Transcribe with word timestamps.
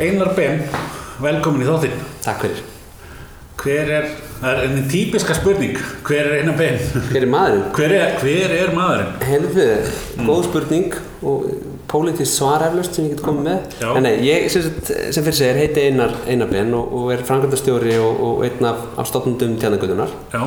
Einar 0.00 0.30
Ben, 0.32 0.62
velkomin 1.20 1.60
í 1.60 1.66
þáttinn. 1.68 1.96
Takk 2.24 2.38
fyrir. 2.46 2.60
Hver 3.60 3.90
er, 3.92 4.06
það 4.38 4.54
er 4.54 4.62
enn 4.64 4.86
típiska 4.88 5.34
spurning, 5.36 5.74
hver 6.06 6.30
er 6.30 6.38
Einar 6.38 6.56
Ben? 6.56 6.78
Hver 7.10 7.26
er 7.26 7.28
maðurinn? 7.28 7.66
Hver 7.76 7.92
er, 7.98 8.14
hver 8.22 8.54
er 8.56 8.72
maðurinn? 8.72 9.10
Helðu, 9.28 9.66
góð 10.24 10.40
spurning 10.46 10.96
og 11.20 11.44
pólitist 11.92 12.38
svar 12.38 12.64
eflaust 12.64 12.96
sem 12.96 13.10
ég 13.10 13.18
get 13.18 13.24
komið 13.26 13.50
með. 13.50 13.76
Já. 13.82 13.90
En 13.92 14.08
nei, 14.08 14.14
ég 14.24 14.48
sem, 14.54 14.70
sem 14.88 15.20
fyrir 15.26 15.36
segir 15.42 15.60
heiti 15.60 15.84
Einar 15.90 16.16
Einar 16.24 16.48
Ben 16.48 16.72
og, 16.78 16.96
og 16.96 17.12
er 17.12 17.26
frangöndastjóri 17.28 17.98
og, 18.00 18.24
og 18.30 18.44
einn 18.48 18.70
af, 18.72 18.86
af 18.96 19.10
stofnundum 19.12 19.58
tjarnagötunar. 19.60 20.16
Já, 20.32 20.46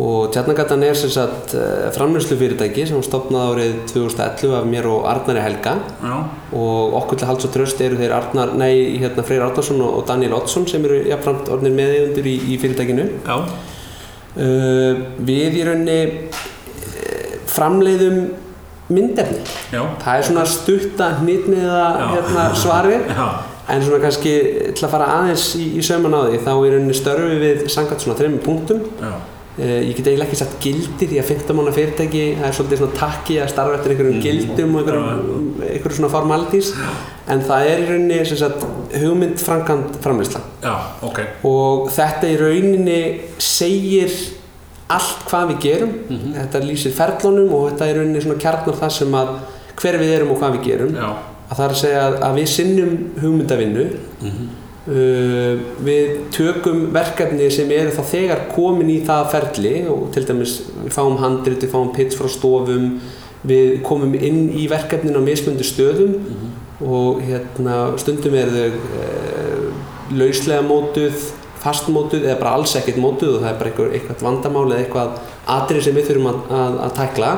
Og 0.00 0.30
tjarnagatan 0.32 0.80
er 0.86 0.94
sem 0.96 1.10
sagt 1.12 1.52
framlýslu 1.92 2.38
fyrirtæki 2.40 2.86
sem 2.88 2.96
var 2.96 3.04
stopnað 3.04 3.50
árið 3.50 3.72
2011 3.90 4.54
af 4.56 4.64
mér 4.70 4.86
og 4.88 5.02
Arnari 5.10 5.42
Helga 5.44 5.74
já, 6.00 6.14
og 6.56 6.94
okkur 7.02 7.18
til 7.20 7.28
hals 7.28 7.44
og 7.44 7.52
tröst 7.52 7.82
eru 7.84 7.98
þeir 8.00 8.14
Arnar, 8.16 8.54
nei, 8.56 8.96
hérna 9.02 9.20
Freyr 9.28 9.44
Arnarsson 9.44 9.82
og 9.84 10.06
Daniel 10.08 10.32
Oddsson 10.38 10.64
sem 10.70 10.84
eru 10.88 11.02
jafnframt 11.10 11.50
orðinir 11.52 11.76
meðeigundur 11.76 12.28
í, 12.30 12.32
í 12.54 12.56
fyrirtækinu. 12.62 13.04
Uh, 14.32 15.02
við 15.28 15.58
í 15.60 15.66
rauninni 15.68 15.98
uh, 16.32 17.34
framleiðum 17.52 18.22
myndefni. 18.92 19.42
já, 19.74 19.82
Það 20.00 20.16
er 20.22 20.24
svona 20.30 20.46
stutta 20.48 21.10
hnitmiða 21.20 21.82
Já. 22.00 22.06
hérna, 22.14 22.46
svarið 22.56 23.12
já, 23.18 23.26
en 23.76 23.84
svona 23.84 24.00
kannski 24.06 24.32
til 24.72 24.88
að 24.88 24.94
fara 24.96 25.10
aðeins 25.18 25.44
í, 25.60 25.68
í 25.76 25.84
sauman 25.84 26.16
á 26.16 26.20
því 26.30 26.40
þá 26.48 26.50
í 26.56 26.72
rauninni 26.78 26.96
störfi 26.96 27.38
við 27.44 27.62
sangat 27.76 28.00
svona 28.00 28.16
þreymur 28.22 28.42
punktum. 28.48 28.82
Uh, 29.52 29.82
ég 29.84 29.96
get 29.98 30.06
eiginlega 30.06 30.30
ekki 30.30 30.40
sagt 30.40 30.54
gildi 30.64 31.08
því 31.10 31.18
að 31.20 31.32
15 31.34 31.58
mánu 31.58 31.72
fyrirtæki 31.76 32.22
það 32.38 32.46
er 32.48 32.54
svolítið 32.56 32.82
svona 32.82 33.00
takki 33.02 33.34
að 33.42 33.50
starfa 33.52 33.74
eftir 33.76 33.92
einhverjum 33.92 34.22
gildum 34.24 34.76
og 34.78 34.80
einhverjum, 34.80 35.50
einhverjum 35.66 35.98
svona 35.98 36.12
formalities 36.14 36.70
en 37.28 37.42
það 37.50 37.68
er 37.68 37.82
í 37.82 37.88
rauninni 37.90 38.20
sagt, 38.32 38.64
hugmynd 39.02 39.42
framkant 39.44 39.98
framleysla 40.04 40.40
já, 40.64 40.72
ok, 41.04 41.20
og 41.50 41.90
þetta 41.92 42.32
í 42.32 42.38
rauninni 42.40 43.02
segir 43.36 44.16
allt 44.92 45.26
hvað 45.28 45.52
við 45.52 45.60
gerum. 45.66 45.92
Þetta 46.36 46.62
lýsir 46.66 46.96
ferlunum 46.96 47.52
og 47.56 47.68
þetta 47.70 47.90
í 47.90 47.98
rauninni 47.98 48.24
svona 48.24 48.40
kjarnar 48.42 48.80
það 48.80 48.96
sem 48.98 49.18
að 49.18 49.36
hver 49.82 49.98
við 50.02 50.16
erum 50.16 50.34
og 50.34 50.42
hvað 50.42 50.56
við 50.56 50.66
gerum. 50.68 50.96
Já, 50.98 51.08
að 51.46 51.54
það 51.54 51.64
er 51.64 51.74
að 51.76 51.80
segja 51.82 52.02
að, 52.10 52.36
við 52.38 52.50
sinnum 52.52 52.92
hugmyndavinnu 53.22 53.86
uh, 53.92 54.42
við 54.86 56.14
tökum 56.34 56.88
verkefni 56.94 57.46
sem 57.54 57.70
eru 57.70 57.92
þá 57.94 58.02
þegar 58.08 58.40
komin 58.50 58.88
í 58.90 58.98
það 59.06 59.28
ferli 59.30 59.74
og 59.92 60.08
til 60.14 60.24
dæmis 60.26 60.56
við 60.80 60.96
fáum 60.96 61.20
handrit, 61.22 61.62
við 61.62 61.70
fáum 61.70 61.92
pitch 61.94 62.18
frá 62.18 62.26
stofum 62.32 62.96
við 63.46 63.76
komum 63.86 64.16
inn 64.18 64.48
í 64.58 64.66
verkefnin 64.70 65.18
á 65.18 65.22
mismundu 65.22 65.66
stöðum 65.66 66.18
og 66.82 67.22
hérna 67.22 67.92
stundum 68.02 68.34
er 68.38 68.50
þau 68.50 68.74
uh, 68.98 69.70
lauslega 70.18 70.66
mótuð 70.66 71.30
fastmótuð 71.62 72.26
eða 72.26 72.40
bara 72.40 72.56
alls 72.58 72.74
ekkert 72.78 72.98
mótuð 72.98 73.36
og 73.36 73.44
það 73.44 73.52
er 73.52 73.58
bara 73.60 73.70
eitthvað, 73.70 73.92
eitthvað 73.94 74.24
vandamál 74.26 74.64
eða 74.66 74.80
eitthvað 74.82 75.12
atrið 75.56 75.84
sem 75.86 75.96
við 75.98 76.08
þurfum 76.08 76.28
að, 76.32 76.40
að, 76.58 76.78
að 76.86 76.94
tækla. 76.98 77.30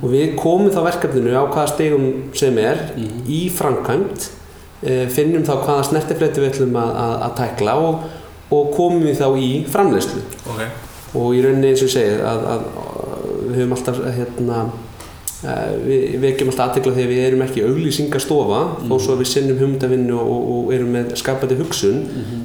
Og 0.00 0.06
við 0.14 0.34
komum 0.40 0.74
þá 0.74 0.80
verkefninu 0.88 1.36
á 1.38 1.44
hvaða 1.44 1.72
stegum 1.74 2.08
sem 2.40 2.58
er 2.62 2.82
í 3.30 3.40
framkvæmt 3.54 4.26
eh, 4.26 4.39
finnum 5.14 5.46
þá 5.46 5.54
hvaða 5.64 5.88
snertifleiti 5.90 6.42
við 6.42 6.52
ætlum 6.54 6.78
að, 6.80 6.92
að, 7.04 7.16
að 7.26 7.34
tækla 7.40 7.78
og, 7.86 8.04
og 8.56 8.70
komum 8.76 9.02
við 9.04 9.18
þá 9.20 9.26
í 9.36 9.50
framleiðslu. 9.70 10.22
Ok, 10.52 10.62
og 11.20 11.34
í 11.36 11.42
rauninni 11.44 11.72
eins 11.72 11.82
og 11.84 11.90
ég 11.90 11.96
segi 11.96 12.22
að, 12.24 12.46
að, 12.54 12.70
við 13.48 13.58
höfum 13.60 13.76
alltaf 13.78 14.06
hérna 14.20 14.62
Uh, 15.40 15.70
við 15.80 16.18
vekjum 16.20 16.50
alltaf 16.50 16.66
aðtegla 16.66 16.90
þegar 16.98 17.06
við 17.08 17.18
erum 17.24 17.42
ekki 17.46 17.62
auglýsingastofa 17.64 18.58
þó 18.82 18.90
svo 19.00 19.14
að 19.14 19.22
við 19.22 19.28
sinnum 19.30 19.56
hugmyndavinnu 19.56 20.18
og, 20.20 20.50
og 20.52 20.72
erum 20.76 20.90
með 20.92 21.14
skapandi 21.16 21.56
hugsun 21.56 22.02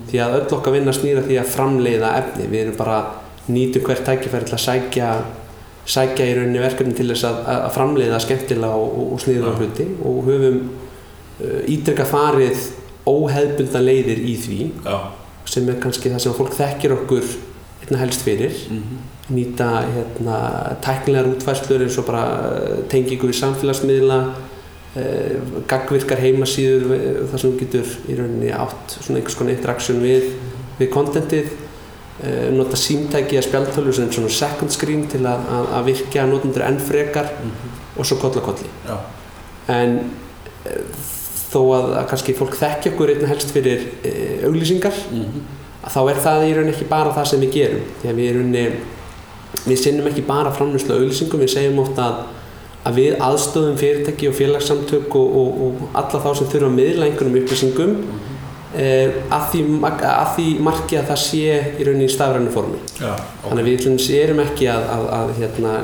því 0.07 0.21
að 0.23 0.35
öll 0.37 0.55
okkar 0.55 0.77
vinna 0.77 0.93
snýra 0.95 1.25
því 1.25 1.41
að 1.41 1.49
framleiða 1.57 2.13
efni. 2.21 2.45
Við 2.53 2.61
erum 2.61 2.77
bara 2.79 3.01
nýtum 3.51 3.83
hvert 3.83 4.07
tækifæri 4.07 4.47
til 4.47 4.55
að 4.55 4.63
sækja 4.63 5.09
sækja 5.85 6.29
í 6.29 6.37
rauninni 6.37 6.61
verkefni 6.63 6.95
til 6.97 7.09
þess 7.11 7.27
að, 7.27 7.67
framleiða 7.75 8.21
skemmtilega 8.23 8.79
og, 8.79 8.95
og, 9.03 9.19
sniða 9.21 9.53
hluti. 9.59 9.89
Og 10.07 10.21
höfum 10.29 10.61
uh, 11.41 11.61
ítrekka 11.71 12.07
farið 12.09 12.71
óheðbundan 13.05 13.85
leiðir 13.85 14.21
í 14.25 14.37
því 14.41 14.61
já, 14.85 14.95
sem 15.49 15.67
er 15.69 15.77
kannski 15.81 16.09
það 16.13 16.23
sem 16.23 16.37
fólk 16.37 16.55
þekkir 16.57 16.95
okkur 16.95 17.35
einna 17.85 18.01
helst 18.01 18.25
fyrir. 18.25 18.55
Nýta 19.29 19.67
hérna, 19.89 20.39
tæknilegar 20.85 21.31
útfærslur 21.31 21.81
eins 21.85 21.97
og 21.97 22.05
bara 22.05 22.25
eh, 22.53 22.81
tengingu 22.89 23.29
við 23.29 23.39
samfélagsmiðla 23.39 24.17
eh, 25.01 25.37
gagvirkar 25.69 26.21
heimasíður 26.21 26.93
eh, 26.93 27.21
þar 27.31 27.41
sem 27.41 27.53
þú 27.53 27.61
getur 27.63 27.93
í 28.05 28.17
rauninni 28.19 28.51
átt 28.53 28.97
svona 28.99 29.21
einhvers 29.21 29.37
konar 29.39 29.55
interaktion 29.55 30.03
við, 30.03 30.27
við 30.77 30.91
kontentið 30.93 31.49
eh, 31.49 32.51
nota 32.53 32.77
símtæki 32.77 33.39
eða 33.39 33.47
spjaltölu 33.47 33.95
sem 33.97 34.13
svona 34.13 34.33
second 34.33 34.73
screen 34.73 35.07
til 35.09 35.23
að, 35.25 35.49
að, 35.57 35.71
að 35.79 35.89
virkja 35.89 36.27
notendur 36.29 36.67
enn 36.67 36.81
frekar 36.85 37.33
og 37.95 38.05
svo 38.05 38.21
kolla 38.21 38.45
kolli. 38.45 38.69
Já, 38.85 38.99
en 39.73 39.99
eh, 40.69 40.94
þó 41.55 41.61
að, 41.63 41.91
að 42.01 42.09
kannski 42.11 42.35
fólk 42.37 42.59
þekki 42.59 42.91
okkur 42.93 43.15
einna 43.15 43.31
helst 43.31 43.55
fyrir 43.55 43.87
e, 44.03 44.11
auglýsingar 44.45 44.99
að 45.85 45.93
þá 45.93 46.01
er 46.11 46.19
það 46.25 46.45
í 46.45 46.53
rauninni 46.57 46.75
ekki 46.75 46.89
bara 46.91 47.15
það 47.15 47.31
sem 47.31 47.45
við 47.45 47.55
gerum. 47.55 47.89
Því 48.01 48.11
að 48.11 48.19
við 48.19 48.29
í 48.29 48.35
rauninni 48.35 48.65
við 49.65 49.81
sinnum 49.81 50.09
ekki 50.11 50.25
bara 50.27 50.53
framlýslu 50.53 50.97
auglýsingum 50.99 51.43
við 51.45 51.53
segjum 51.55 51.81
ofta 51.85 52.05
að, 52.09 52.21
að 52.89 52.99
við 52.99 53.19
aðstöðum 53.27 53.81
fyrirtæki 53.81 54.29
og 54.29 54.37
félagssamtök 54.39 55.19
og, 55.19 55.35
og, 55.41 55.59
og 55.67 55.99
alla 56.01 56.23
þá 56.23 56.31
sem 56.39 56.49
þurfa 56.53 56.71
að 56.71 56.79
miðla 56.79 57.09
einhverjum 57.09 57.37
upplýsingum 57.41 57.93
eh, 58.75 59.19
að, 59.33 59.47
því, 59.53 59.63
að 59.89 60.31
því 60.35 60.47
marki 60.67 60.99
að 60.99 61.09
það 61.11 61.21
sé 61.23 61.59
í 61.79 61.87
rauninni 61.87 62.09
í 62.09 62.13
stafrænu 62.15 62.53
formi. 62.53 62.81
Já, 62.99 63.11
ok, 63.13 63.45
Þannig 63.47 63.63
að 63.63 63.69
við 63.69 63.83
dæmis 63.85 64.09
erum 64.19 64.41
ekki 64.45 64.69
að, 64.73 64.87
að, 64.95 65.05
að 65.19 65.35
hérna, 65.41 65.75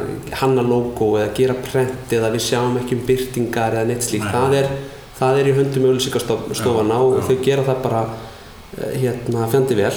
hanna 0.41 0.65
logo 0.65 1.13
eða 1.19 1.35
gera 1.37 1.57
prent 1.61 2.17
eða 2.17 2.33
við 2.35 2.47
sjáum 2.49 2.81
ekki 2.81 2.97
um 2.97 3.05
byrtingar 3.09 3.77
eða 3.79 3.91
neitt 3.91 4.07
slíkt. 4.07 4.29
Það 4.33 4.57
er, 4.61 4.73
það 5.21 5.39
er 5.39 5.49
í 5.51 5.55
höndum 5.59 5.87
auðlýsingastofana 5.91 6.97
Já, 6.97 7.05
og 7.05 7.15
já. 7.19 7.23
þau 7.27 7.45
gera 7.45 7.67
það 7.69 7.83
bara 7.85 8.01
eh, 8.09 8.97
hérna, 9.03 9.45
fjandi 9.51 9.77
vel. 9.77 9.93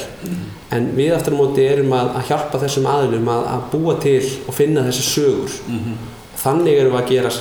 En 0.74 0.90
við 0.98 1.16
aftur 1.16 1.34
á 1.34 1.40
móti 1.40 1.64
erum 1.64 1.96
að, 1.96 2.12
að 2.20 2.28
hjálpa 2.30 2.60
þessum 2.66 2.88
aðlum 2.92 3.32
að, 3.32 3.48
að 3.54 3.66
búa 3.72 3.96
til 4.02 4.20
og 4.44 4.56
finna 4.56 4.84
þessi 4.88 5.08
sögur. 5.08 5.58
Þannig 6.44 6.80
erum 6.80 6.96
við 6.96 7.02
að 7.02 7.12
gera 7.14 7.34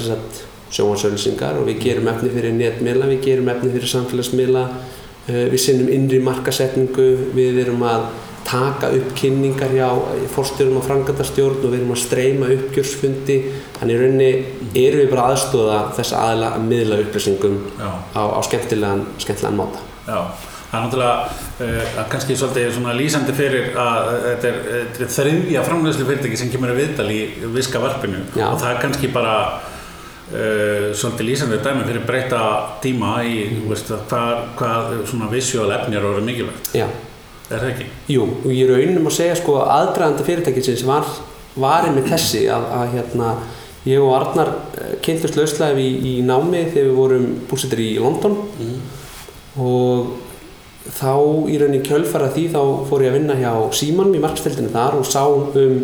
sjónvarsauðlýsingar 0.74 1.60
og 1.62 1.68
við 1.70 1.82
gerum 1.84 2.10
efni 2.10 2.32
fyrir 2.34 2.54
netmiðla, 2.58 3.10
við 3.12 3.26
gerum 3.28 3.50
efni 3.54 3.72
fyrir 3.74 3.92
samfélagsmiðla, 3.92 4.64
uh, 5.30 5.44
við 5.52 5.60
sinnum 5.62 5.92
innri 5.94 6.22
markasetningu, 6.24 7.10
við 7.36 7.60
erum 7.66 7.84
að 7.86 8.08
taka 8.48 8.92
upp 8.98 9.12
kynningar 9.18 9.74
hjá 9.76 9.90
fórstjórum 10.34 10.80
og 10.80 10.88
frangatastjórn 10.88 11.60
og 11.64 11.70
við 11.70 11.82
erum 11.82 11.94
að 11.96 12.02
streyma 12.04 12.50
uppgjörsfundi 12.58 13.38
þannig 13.80 13.94
í 13.94 14.00
rauninni 14.02 14.32
erum 14.86 15.04
við 15.04 15.12
bara 15.12 15.28
að 15.28 15.36
aðstóða 15.36 15.84
þessa 16.00 16.24
aðila 16.30 16.56
að 16.56 16.66
miðla 16.72 17.04
upplýsingum 17.04 17.60
á, 17.80 18.24
á 18.24 18.40
skemmtilegan, 18.48 19.06
skemmtilegan 19.22 19.62
máta 19.62 19.86
já. 20.08 20.20
Það 20.74 20.80
er 20.80 20.86
náttúrulega 20.88 21.18
uh, 21.62 21.98
kannski 22.10 22.36
svolítið 22.40 22.72
svona 22.74 22.94
lýsandi 22.98 23.34
fyrir 23.38 23.76
að 23.78 24.08
uh, 24.10 24.24
þetta 24.26 24.48
er, 24.50 24.56
þetta 24.72 25.04
er 25.06 25.12
þriðja 25.16 25.66
framleiðslu 25.68 26.08
fyrirtæki 26.08 26.40
sem 26.42 26.50
kemur 26.50 26.74
að 26.74 26.80
viðtal 26.82 27.06
í 27.14 27.20
viska 27.54 27.82
varpinu 27.84 28.24
Já. 28.34 28.48
og 28.48 28.58
það 28.58 28.70
er 28.72 28.80
kannski 28.82 29.12
bara 29.14 29.36
uh, 29.54 30.88
svolítið 30.98 31.28
lýsandi 31.30 31.60
dæmi 31.62 31.86
fyrir 31.86 32.08
breyta 32.10 32.42
tíma 32.82 33.20
í, 33.22 33.36
þú 33.54 33.70
veist, 33.70 33.94
að 33.94 34.42
hvað, 34.58 34.96
svona 35.12 35.30
visual 35.30 35.70
efni 35.78 36.00
er 36.00 36.10
orðið 36.10 36.28
mikilvægt. 36.32 36.74
Já, 36.74 36.88
Er 37.50 37.60
það 37.60 37.70
ekki? 37.74 37.88
jú, 38.16 38.28
og 38.46 38.52
ég 38.56 38.72
raunum 38.72 39.10
að 39.10 39.18
segja 39.18 39.36
sko 39.40 39.58
að 39.62 39.74
aðdragandi 39.78 40.26
fyrirtækisins 40.28 40.86
var, 40.88 41.10
var 41.60 41.88
einmitt 41.90 42.10
þessi 42.10 42.46
að, 42.52 42.68
að 42.80 42.96
hérna 42.96 43.32
ég 43.90 44.04
og 44.04 44.14
Arnar 44.16 44.54
eh, 44.80 44.94
kynntust 45.04 45.38
lauslega 45.38 45.80
í, 45.80 45.90
í 46.08 46.14
námi 46.26 46.64
þegar 46.70 46.90
við 46.90 47.00
vorum 47.02 47.28
búsettir 47.50 47.84
í 47.84 47.90
London. 48.00 48.38
Og 49.60 50.14
þá 50.94 51.14
í 51.52 51.60
rauninni 51.60 51.84
kjölfara 51.86 52.32
því 52.34 52.48
þá 52.56 52.62
fór 52.90 53.06
ég 53.06 53.14
að 53.14 53.20
vinna 53.20 53.38
hjá 53.40 53.52
Símanum 53.76 54.16
í 54.18 54.24
markstildinu 54.24 54.72
þar 54.74 54.98
og 55.00 55.08
sá 55.08 55.22
um 55.28 55.78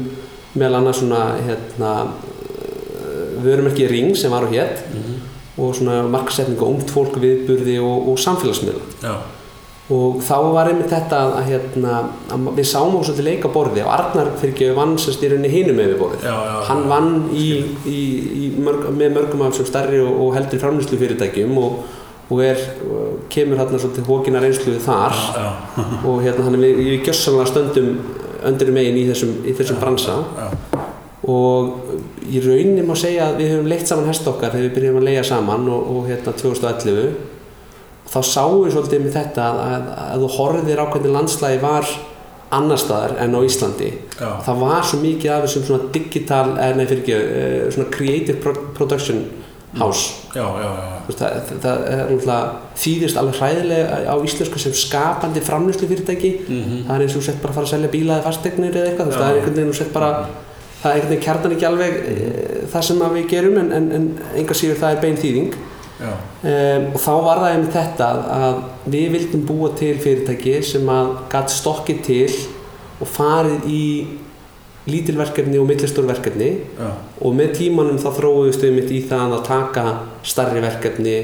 meðal 0.57 0.79
annars 0.79 1.03
svona 1.03 1.21
hérna 1.45 1.91
vörumerki 3.43 3.87
Ring 3.87 4.15
sem 4.17 4.31
var 4.31 4.47
á 4.47 4.49
hétt 4.51 4.81
og 5.59 5.75
svona 5.75 6.01
marksetning 6.07 6.59
og 6.59 6.73
ungt 6.73 6.91
fólk 6.91 7.19
viðburði 7.19 7.77
og, 7.83 8.09
og 8.11 8.19
samfélagsmiðla. 8.19 8.83
Já, 9.03 9.13
og 9.89 10.19
þá 10.21 10.35
var 10.53 10.67
einmitt 10.69 10.91
þetta 10.91 11.19
að, 11.25 11.37
hérna, 11.47 11.93
að 12.29 12.49
við 12.59 12.67
sáum 12.69 12.91
okkur 12.93 13.07
svolítið 13.07 13.25
leika 13.25 13.49
borði 13.53 13.81
og 13.81 13.93
Arnar 13.95 14.27
fyrir 14.37 14.51
ekki 14.53 14.67
vann 14.77 14.93
sem 15.01 15.15
styrunni 15.15 15.49
hinum 15.49 15.79
við 15.81 15.95
borðið. 15.97 16.27
Já, 16.29 16.35
já, 16.45 16.57
hann 16.67 16.83
vann 16.91 17.15
í, 17.33 17.47
í, 17.89 18.01
í 18.29 18.49
mörg, 18.61 18.85
með 18.93 19.15
mörgum 19.17 19.47
af 19.47 19.57
sem 19.57 19.65
stærri 19.65 20.03
og, 20.03 20.11
og 20.25 20.35
heldur 20.37 20.61
framlýslu 20.61 20.99
fyrirtækjum 21.01 21.57
og, 21.63 21.79
og 22.29 22.43
er, 22.45 22.61
kemur 23.33 23.63
hérna 23.63 23.81
svolítið 23.81 24.11
hókina 24.11 24.43
reynsluði 24.43 24.83
þar. 24.85 25.17
Já, 25.33 25.49
og 26.11 26.21
hérna 26.27 26.45
hann 26.45 26.59
er 26.59 26.65
við, 26.67 26.83
við 26.83 27.09
gjössanlega 27.09 27.49
stöndum 27.49 27.91
öndir 28.45 28.71
megin 28.75 29.01
í 29.01 29.07
þessum, 29.09 29.33
í 29.41 29.57
þessum 29.57 29.81
bransa. 29.81 30.19
og 31.29 31.97
í 32.29 32.39
rauninni 32.45 32.85
má 32.85 32.93
segja 32.97 33.27
að 33.27 33.41
við 33.41 33.51
höfum 33.55 33.67
leitt 33.69 33.89
saman 33.89 34.07
hest 34.07 34.27
okkar 34.29 34.53
þegar 34.53 34.69
við 34.69 34.75
byrjum 34.77 35.01
að 35.01 35.09
leia 35.09 35.25
saman 35.27 35.67
og, 35.69 35.89
og 35.97 36.07
hérna 36.07 36.33
2011 36.37 37.28
þá 38.09 38.19
sáum 38.25 38.63
við 38.65 38.73
svolítið 38.75 39.03
með 39.05 39.17
þetta 39.19 39.47
að, 39.49 39.59
að, 39.65 39.89
að 40.05 40.23
þú 40.23 40.29
horfðir 40.37 40.81
á 40.81 40.85
hvernig 40.89 41.13
landslægi 41.17 41.59
var 41.61 41.91
annar 42.57 42.79
staðar 42.81 43.11
en 43.21 43.35
á 43.37 43.39
Íslandi. 43.45 43.91
Já. 44.17 44.29
það 44.45 44.63
var 44.63 44.87
svo 44.89 44.97
mikið 45.03 45.31
af 45.35 45.43
þessum 45.45 45.65
svona 45.67 45.91
digital, 45.93 46.47
eh, 46.57 46.71
nei 46.79 46.85
fyrir 46.89 47.03
ekki 47.03 47.13
eh, 47.19 47.67
svona 47.75 47.91
creative 47.93 48.39
pro 48.41 48.53
production 48.73 49.19
house. 49.77 50.15
Já, 50.33 50.41
já, 50.41 50.65
já, 50.65 51.13
það, 51.19 51.35
það 51.61 51.83
er 51.85 51.99
náttúrulega 52.09 52.73
þýðist 52.81 53.19
alveg 53.21 53.35
hræðilega 53.37 53.99
á 54.09 54.15
íslensku 54.25 54.61
sem 54.63 54.73
skapandi 54.73 55.43
framlýslu 55.45 55.89
fyrirtæki 55.91 56.31
Mhm. 56.49 56.79
það 56.87 56.95
er 56.95 57.05
eins 57.05 57.17
og 57.19 57.23
sett 57.27 57.41
bara 57.41 57.53
að 57.53 57.57
fara 57.59 57.67
að 57.67 57.73
selja 57.75 57.91
bíla 57.93 58.15
eða 58.17 58.25
fastegnir 58.31 58.73
eða 58.73 58.89
eitthvað, 58.89 59.11
Já. 59.13 59.17
það 59.19 59.29
er 59.29 59.35
einhvern 59.37 59.55
veginn 59.59 59.69
þú 59.71 59.77
sett 59.77 59.93
bara 59.93 60.09
það 60.81 60.89
er 60.89 60.95
einhvern 60.95 61.09
veginn 61.13 61.25
kjarnan 61.27 61.53
ekki 61.55 61.67
alveg 61.69 61.93
e, 62.01 62.15
það 62.73 62.87
sem 62.89 63.03
við 63.13 63.29
gerum 63.29 63.57
en, 63.61 63.71
en, 63.77 63.91
en 63.99 64.09
enga 64.41 64.57
síður 64.57 64.81
það 64.81 64.95
er 64.95 65.01
bein 65.05 65.21
þýðing 65.21 65.53
um, 65.99 66.87
og 66.93 66.99
þá 67.03 67.11
var 67.25 67.41
það 67.43 67.49
einmitt 67.49 67.75
þetta 67.75 68.09
að, 68.35 68.61
við 68.95 69.11
vildum 69.15 69.43
búa 69.49 69.73
til 69.79 69.93
fyrirtæki 69.99 70.55
sem 70.65 70.93
að 70.93 71.11
gæti 71.33 71.57
stokkið 71.57 72.01
til 72.07 72.29
og 72.99 73.11
farið 73.11 73.67
í 73.69 73.83
lítilverkefni 74.89 75.59
og 75.61 75.67
millistórverkefni 75.69 76.49
og 76.79 77.35
með 77.35 77.51
tímanum 77.59 77.99
þá 78.01 78.09
þróuðust 78.15 78.63
við 78.65 78.77
mitt 78.77 78.95
í 78.95 79.03
það 79.09 79.35
að 79.37 79.45
taka 79.49 79.85
starri 80.25 80.63
verkefni 80.63 81.17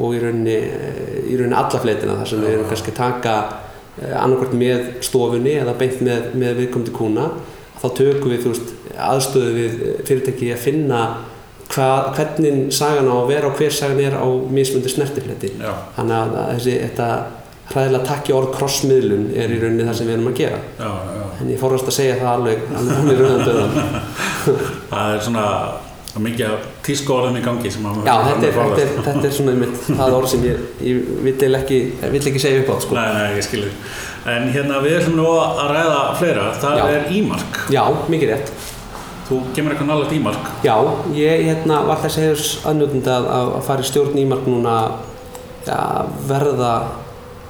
og 0.00 0.14
í 0.16 0.20
rauninni, 0.22 0.56
eh, 0.56 1.16
í 1.28 1.36
rauninni 1.36 1.58
alla 1.58 1.80
fleitina 1.82 2.20
þar 2.20 2.30
sem 2.30 2.44
við 2.44 2.54
erum 2.54 2.70
kannski 2.70 2.94
að 2.94 3.00
taka 3.00 3.34
annarkvært 4.00 4.54
með 4.56 4.86
stofunni 5.04 5.56
eða 5.60 5.74
beint 5.78 6.00
með, 6.04 6.30
með 6.38 6.62
viðkomandi 6.62 6.94
kúna. 6.96 7.26
Þá 7.80 7.86
tökum 7.96 8.32
við 8.32 8.46
veist, 8.48 8.72
aðstöðu 9.00 9.50
við 9.56 9.76
fyrirtæki 10.08 10.50
að 10.54 10.64
finna 10.64 11.00
hva, 11.70 11.90
hvernig 12.16 12.70
sagan 12.74 13.10
á 13.10 13.14
að 13.16 13.28
vera 13.30 13.50
og 13.50 13.60
hver 13.60 13.74
sagan 13.74 14.00
er 14.04 14.16
á 14.18 14.26
mismundi 14.50 14.92
snertifleti 14.92 15.52
þannig 15.58 16.16
að 16.16 16.38
að 16.40 16.48
þessi 16.54 16.78
þetta 16.86 17.10
hræðilega 17.70 18.06
takki 18.08 18.34
orð 18.34 18.54
krossmiðlun 18.56 19.28
er 19.38 19.52
í 19.54 19.60
rauninni 19.60 19.86
það 19.86 20.00
sem 20.00 20.08
við 20.08 20.16
erum 20.16 20.32
að 20.32 20.40
gera 20.40 20.58
já, 20.80 20.88
já. 21.18 21.22
en 21.36 21.52
ég 21.52 21.60
fórast 21.60 21.92
að 21.92 21.96
segja 22.00 22.16
það 22.18 22.32
alveg 22.32 22.64
alveg 22.80 22.98
hún 22.98 23.12
í 23.12 23.20
rauðan 23.20 23.46
döðan 23.46 23.78
Það 24.90 25.14
er 25.14 25.22
svona 25.28 25.46
mikið 26.18 26.46
af 26.48 26.64
tísku 26.82 27.14
orðum 27.14 27.38
í 27.38 27.42
gangi 27.44 27.70
sem 27.70 27.84
að 27.86 28.00
Já, 28.02 28.14
þetta 28.26 28.48
er, 28.48 28.56
þetta, 28.56 28.82
er, 28.82 28.94
þetta 29.06 29.28
er 29.28 29.34
svona 29.36 29.52
einmitt 29.54 29.76
það 29.86 30.16
orð 30.16 30.32
sem 30.32 30.46
ég, 30.48 30.64
ég 30.82 31.12
vill 31.26 31.58
ekki, 31.60 31.78
ekki 32.10 32.42
segja 32.42 32.64
upp 32.64 32.72
á 32.74 32.76
sko. 32.82 32.96
Nei, 32.98 33.06
nei, 33.14 33.36
ég 33.38 33.46
skilur. 33.46 33.76
En 34.30 34.50
hérna 34.52 34.80
við 34.84 34.98
ætlum 34.98 35.20
nú 35.20 35.28
að 35.38 35.70
ræða 35.70 36.00
fleira. 36.18 36.48
Það 36.60 36.80
Já. 36.80 36.84
er 36.96 37.14
ímark. 37.20 37.60
Já, 37.72 37.82
mikið 38.10 38.32
rétt. 38.34 38.52
Þú 39.30 39.36
kemur 39.54 39.72
eitthvað 39.76 39.86
nálega 39.92 40.16
ímark. 40.16 40.46
Já, 40.66 40.74
ég 41.14 41.44
hérna, 41.46 41.84
var 41.86 42.00
þess 42.02 42.18
hefurs 42.18 42.48
aðnjóðnandi 42.66 43.12
að, 43.14 43.28
að 43.36 43.50
að 43.60 43.62
fara 43.68 43.84
í 43.84 43.86
stjórn 43.86 44.18
ímark 44.18 44.48
núna 44.50 44.72
ja, 45.68 45.78
verða, 46.26 46.72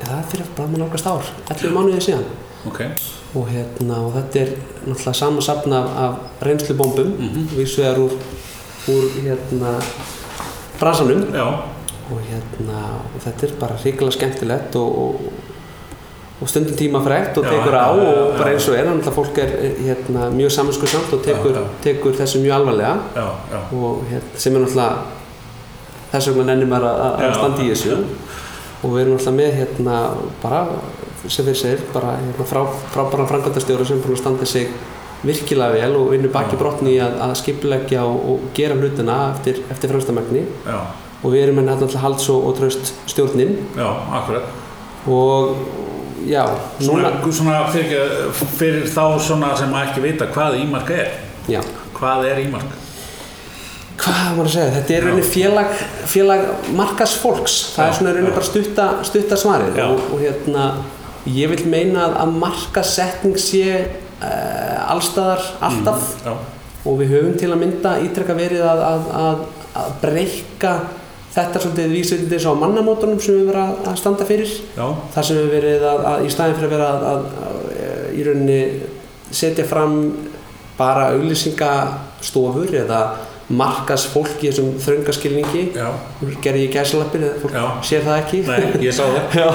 það 0.02 0.12
er 0.18 0.28
fyrir 0.34 0.50
bara 0.58 0.68
með 0.68 0.82
nálgast 0.84 1.08
ár, 1.08 1.32
11 1.54 1.72
mánuðið 1.78 2.04
síðan. 2.04 2.28
Ok. 2.68 2.82
Og, 3.30 3.48
hérna, 3.48 4.02
og 4.04 4.12
þetta 4.18 4.42
er 4.42 4.52
náttúrulega 4.84 5.16
sama 5.22 5.46
safn 5.46 5.72
af, 5.78 5.90
af 6.04 6.44
reynslubombum, 6.44 7.14
mm. 7.16 7.32
-hmm. 7.32 7.50
við 7.56 7.72
svegar 7.72 8.02
úr, 8.04 8.16
úr 8.92 9.10
hérna, 9.24 9.72
bransanum. 10.82 11.24
Já, 11.32 11.46
og 12.10 12.20
hérna 12.26 12.80
og 13.14 13.22
þetta 13.24 13.46
er 13.46 13.52
bara 13.60 13.78
hrikalega 13.78 14.16
skemmtilegt 14.16 14.76
og, 14.76 15.30
og, 16.40 16.42
og 16.42 16.48
stundum 16.48 16.76
tímafrekt 16.76 17.38
og 17.38 17.44
Já, 17.44 17.50
tekur 17.50 17.74
já, 17.74 17.80
á 17.84 17.90
já, 17.92 18.08
og 18.08 18.38
bara 18.38 18.50
eins 18.54 18.68
og 18.68 18.76
er 18.76 18.88
þannig 18.88 19.08
að 19.08 19.16
fólk 19.16 19.38
er 19.38 19.54
eh, 19.58 19.80
hérna, 19.86 20.28
mjög 20.34 20.52
saminskuðsamt 20.56 21.14
og 21.16 21.24
tekur, 21.24 21.56
Já, 21.56 21.64
tekur 21.84 22.16
þessu 22.16 22.42
mjög 22.44 22.54
alvarlega. 22.56 23.24
Og 23.72 24.04
hérna, 24.10 24.36
sem 24.36 24.56
er 24.56 24.64
náttúrulega 24.64 25.18
þess 26.12 26.30
vegna 26.30 26.46
nennir 26.50 26.70
maður 26.70 26.88
að, 26.92 27.26
standa 27.38 27.64
í 27.64 27.74
þessu. 27.74 27.98
Og 28.80 28.94
við 28.94 29.02
erum 29.02 29.18
náttúrulega 29.18 29.36
með 29.42 29.58
hérna 29.60 29.98
bara 30.42 30.62
sem 31.28 31.44
við 31.44 31.60
segir 31.60 31.84
bara 31.92 32.16
hérna, 32.16 32.46
frá, 32.48 32.64
frábæran 32.94 33.28
framkvæmdastjóra 33.28 33.84
sem 33.86 34.00
búin 34.00 34.16
að 34.16 34.22
standa 34.22 34.48
sig 34.48 34.72
virkilega 35.20 35.76
vel 35.76 35.98
og 35.98 36.10
vinnur 36.14 36.32
baki 36.32 36.56
brotni 36.56 36.96
að, 37.02 37.18
að 37.20 37.34
skipuleggja 37.42 38.06
og, 38.08 38.22
og 38.32 38.46
gera 38.56 38.78
hlutina 38.78 39.18
eftir, 39.34 39.60
eftir 39.68 39.92
fremstamækni 39.92 40.46
Já, 40.64 40.78
og 41.20 41.34
við 41.34 41.42
erum 41.44 41.60
með 41.60 41.68
náttúrulega 41.68 42.04
halds 42.06 42.30
og, 42.32 42.46
og 42.48 42.56
traust 42.56 42.94
stjórnin. 43.10 43.58
Já, 43.76 43.88
akkurat. 44.16 44.48
Og 45.08 45.56
já, 46.28 46.44
Svona, 46.80 47.10
svona 47.32 47.62
fyrir, 47.72 48.30
fyrir 48.58 48.84
þá 48.90 49.04
svona 49.24 49.54
sem 49.56 49.72
ekki 49.80 50.02
vita 50.04 50.26
hvað 50.34 50.58
ímark 50.60 50.90
er. 50.96 51.10
já, 51.48 51.60
Hvað 52.00 52.26
er 52.30 52.38
ímark? 52.46 52.76
hvað 54.00 54.36
var 54.38 54.46
að 54.48 54.52
segja, 54.54 54.70
þetta 54.78 54.94
er 54.96 55.02
rauninni 55.04 55.24
félag, 55.28 55.72
félag 56.08 56.44
markas 56.72 57.12
fólks, 57.20 57.56
það 57.74 57.84
Já, 57.84 57.88
er 57.90 57.96
svona 57.98 58.12
rauninni 58.14 58.32
bara 58.32 58.46
stutta, 58.48 58.86
stutta 59.04 59.36
svarið. 59.36 59.80
Og, 59.84 60.06
og 60.14 60.22
hérna 60.22 60.62
ég 61.28 61.50
vil 61.52 61.66
meina 61.68 62.06
að, 62.22 62.32
markasetning 62.40 63.36
sé 63.40 63.66
uh, 64.22 64.92
allstaðar 64.94 65.44
alltaf. 65.68 66.14
Já, 66.24 66.32
og 66.88 66.96
við 67.02 67.12
höfum 67.12 67.36
til 67.42 67.50
að 67.52 67.60
mynda 67.60 67.92
ítrekka 68.06 68.38
verið 68.38 68.64
að, 68.64 68.80
að, 68.88 69.10
að, 69.20 69.42
að 69.82 69.90
breyka 70.00 70.72
þetta 71.34 71.62
svolítið 71.62 71.94
vísvitið 71.94 72.36
eins 72.36 72.48
og 72.50 72.60
mannamótunum 72.60 73.20
sem 73.22 73.38
við 73.38 73.50
verið 73.52 73.86
að, 73.86 73.96
standa 74.00 74.26
fyrir. 74.28 74.54
Já, 74.74 74.86
þar 75.14 75.28
sem 75.28 75.40
við 75.40 75.50
verið 75.54 75.88
að, 75.92 76.04
að 76.12 76.26
í 76.26 76.34
staðin 76.34 76.58
fyrir 76.58 76.70
að 76.70 76.76
vera 76.76 76.92
að, 76.92 77.26
að, 77.46 77.58
í 78.10 78.26
rauninni 78.26 78.60
setja 79.30 79.66
fram 79.68 79.98
bara 80.80 81.10
auglýsingastofur 81.14 82.72
eða 82.82 83.02
markas 83.50 84.04
fólk 84.06 84.44
í 84.44 84.46
þessum 84.46 84.76
þröngaskilningi. 84.78 85.62
Já, 85.74 85.88
gerði 86.42 86.66
ég 86.68 86.74
gæsalappir 86.74 87.24
eða 87.26 87.40
fólk 87.42 87.56
Já. 87.56 87.64
sér 87.88 88.04
það 88.06 88.18
ekki? 88.20 88.42
Nei, 88.46 88.84
ég 88.86 88.94
sá 88.94 89.02
það. 89.02 89.34
Já, 89.40 89.46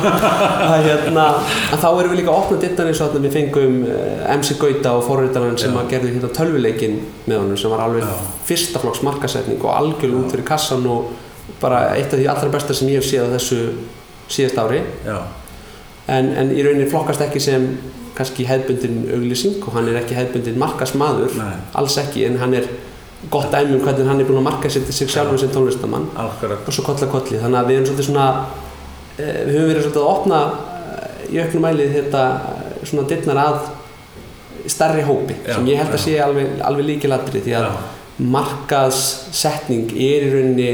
að 0.67 0.87
hérna, 0.89 1.27
að 1.71 1.83
þá 1.85 1.87
erum 1.91 2.11
við 2.11 2.19
líka 2.19 2.33
að 2.33 2.39
opna 2.41 2.59
dittan 2.63 2.91
eins 2.91 3.03
og 3.03 3.15
að 3.15 3.27
við 3.27 3.37
fengum 3.37 3.77
eh, 3.87 4.25
MC 4.35 4.57
Gauta 4.59 4.97
og 4.99 5.05
forriðarann 5.07 5.59
sem 5.61 5.79
að 5.79 5.93
gerði 5.93 6.11
hérna 6.17 6.31
tölvuleikin 6.35 6.97
með 7.23 7.39
honum 7.39 7.61
sem 7.61 7.71
var 7.71 7.85
alveg 7.85 8.03
Já. 8.03 8.33
fyrsta 8.51 8.83
flokks 8.83 9.03
markasetning 9.07 9.63
og 9.63 9.71
algjörlega 9.77 10.25
út 10.25 10.35
fyrir 10.35 10.49
kassan 10.51 10.91
og 10.91 11.15
bara 11.61 11.81
eitt 11.95 12.13
af 12.13 12.19
því 12.19 12.29
allra 12.31 12.53
besta 12.53 12.75
sem 12.77 12.89
ég 12.91 13.01
hef 13.01 13.09
séð 13.09 13.29
á 13.29 13.33
þessu 13.35 13.59
síðast 14.31 14.61
ári. 14.61 14.81
En, 16.07 16.31
en 16.37 16.51
í 16.53 16.63
rauninni 16.65 16.89
flokkast 16.89 17.23
ekki 17.25 17.41
sem 17.41 17.69
kannski 18.15 18.45
hefðbundin 18.47 19.05
auglýsing 19.13 19.63
og 19.65 19.73
hann 19.75 19.89
er 19.91 19.99
ekki 19.99 20.15
hefðbundin 20.15 20.59
markasmaður 20.61 21.33
Nei. 21.35 21.55
alls 21.75 21.97
ekki 21.99 22.23
en 22.29 22.37
hann 22.39 22.53
er 22.55 22.67
gott 23.31 23.49
dæmi 23.51 23.75
um 23.75 23.81
hvernig 23.83 24.07
hann 24.07 24.21
er 24.21 24.27
búinn 24.27 24.39
að 24.39 24.47
marka 24.47 24.69
sig, 24.71 24.85
sig 24.93 25.09
sjálfur 25.11 25.41
sem 25.41 25.51
tónlistamann 25.51 26.07
og 26.15 26.69
svo 26.69 26.85
koll 26.85 26.99
að 26.99 27.11
kolli. 27.11 27.41
Þannig 27.41 27.59
að 27.59 27.71
við 27.71 27.79
erum 27.79 27.89
svolítið 27.89 28.07
svona 28.09 28.27
e, 29.17 29.25
við 29.25 29.57
höfum 29.57 29.71
verið 29.71 29.87
svolítið 29.87 30.01
að 30.03 30.11
opna 30.13 30.41
e, 30.45 31.09
í 31.33 31.41
auknum 31.41 31.65
mælið 31.65 31.95
þetta 31.97 32.23
eh, 32.51 32.85
svona 32.85 33.07
dittnar 33.09 33.41
að 33.41 33.59
starri 34.71 35.05
hópi 35.05 35.35
Já, 35.41 35.55
sem 35.55 35.67
ég 35.69 35.81
held 35.81 35.91
að 35.91 35.99
já. 35.99 36.03
sé 36.05 36.15
alveg, 36.25 36.53
alveg 36.69 36.89
líkilatri 36.89 37.41
því 37.45 37.57
að 37.59 37.67
markaðssetning 38.35 39.89
er 39.91 40.25
í 40.25 40.31
rauninni 40.31 40.69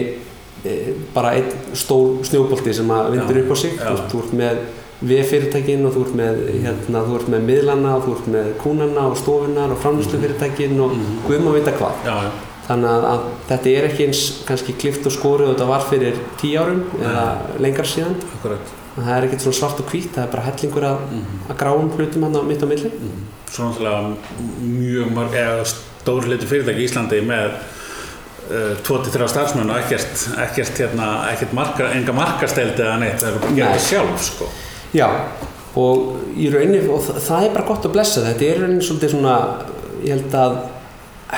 bara 1.14 1.32
einn 1.38 1.50
stór 1.74 2.20
snjóbolti 2.28 2.74
sem 2.74 2.92
að 2.94 3.12
vindur 3.16 3.40
upp 3.44 3.52
á 3.52 3.58
sig. 3.58 3.72
já. 3.80 3.96
þú, 4.12 4.20
ert 4.24 4.34
með 4.42 4.58
V-fyrirtækin 5.02 5.86
og 5.90 5.96
þú 5.96 6.02
ert 6.06 6.16
með, 6.20 6.40
hérna, 6.62 7.00
þú 7.08 7.16
ert 7.18 7.30
með 7.34 7.46
miðlana 7.48 7.96
og 7.98 8.04
þú 8.06 8.12
ert 8.20 8.28
með 8.36 8.50
kúnana 8.62 9.06
og 9.10 9.16
stofunar 9.18 9.72
og 9.74 9.80
framlýslufyrirtækin 9.82 10.76
og 10.84 10.92
Mhm. 10.94 11.16
guðum 11.28 11.48
að 11.50 11.56
vita 11.58 11.72
hvað. 11.80 11.96
Já, 12.06 12.14
já, 12.22 12.30
þannig 12.68 12.90
að, 12.92 13.08
að 13.14 13.24
þetta 13.50 13.72
er 13.78 13.88
ekki 13.90 14.06
eins 14.06 14.22
kannski 14.46 14.74
klift 14.78 15.06
og 15.10 15.12
skórið 15.16 15.48
og 15.50 15.56
þetta 15.56 15.68
var 15.68 15.82
fyrir 15.90 16.14
tíu 16.38 16.60
árum 16.62 16.84
eða 17.02 17.26
lengra 17.60 17.84
síðan. 17.84 18.16
Akkurat. 18.38 18.78
það 18.92 19.18
er 19.18 19.24
ekkert 19.26 19.42
svona 19.42 19.56
svart 19.56 19.80
og 19.80 19.86
hvít 19.90 20.10
það 20.14 20.24
er 20.24 20.32
bara 20.32 20.44
hellingur 20.52 20.84
að, 20.84 20.98
að 21.50 21.58
gráum 21.58 21.90
hlutum 21.98 22.24
hann 22.24 22.36
á 22.38 22.42
mitt 22.46 22.62
á 22.62 22.68
milli. 22.68 22.92
Svo 23.50 23.64
náttúrulega 23.72 24.16
mjög 24.62 25.14
mörg, 25.16 25.34
eða 25.34 25.66
stór 25.66 26.22
hluti 26.28 26.46
fyrirtæki 26.46 26.84
í 26.84 26.88
Íslandi 26.90 27.22
með 27.26 27.52
2-3 28.88 29.30
starfsmenn 29.32 29.72
og 29.72 29.80
ekkert, 29.80 30.28
ekkert, 30.48 30.84
hérna, 30.84 31.08
ekkert 31.32 31.56
marka, 31.58 31.88
enga 31.96 32.16
markasteldi 32.16 32.84
eða 32.84 33.00
neitt, 33.02 33.20
það 33.22 33.32
er 33.32 33.40
bara 33.40 33.52
að 33.52 33.62
gera 33.62 33.74
það 33.78 33.88
sjálf, 33.88 34.28
sko. 34.28 34.52
já 34.98 35.08
og 35.80 36.36
í 36.36 36.50
rauninni 36.52 36.82
og 36.92 37.04
það, 37.06 37.20
það 37.24 37.46
er 37.46 37.54
bara 37.56 37.68
gott 37.70 37.86
að 37.88 37.94
blessa 37.96 38.24
þetta. 38.26 38.48
Er 38.48 38.58
í 38.58 38.64
rauninni 38.66 38.84
svolítið 38.86 39.14
svona 39.14 39.36
ég 40.02 40.16
held 40.18 40.36
að 40.36 40.58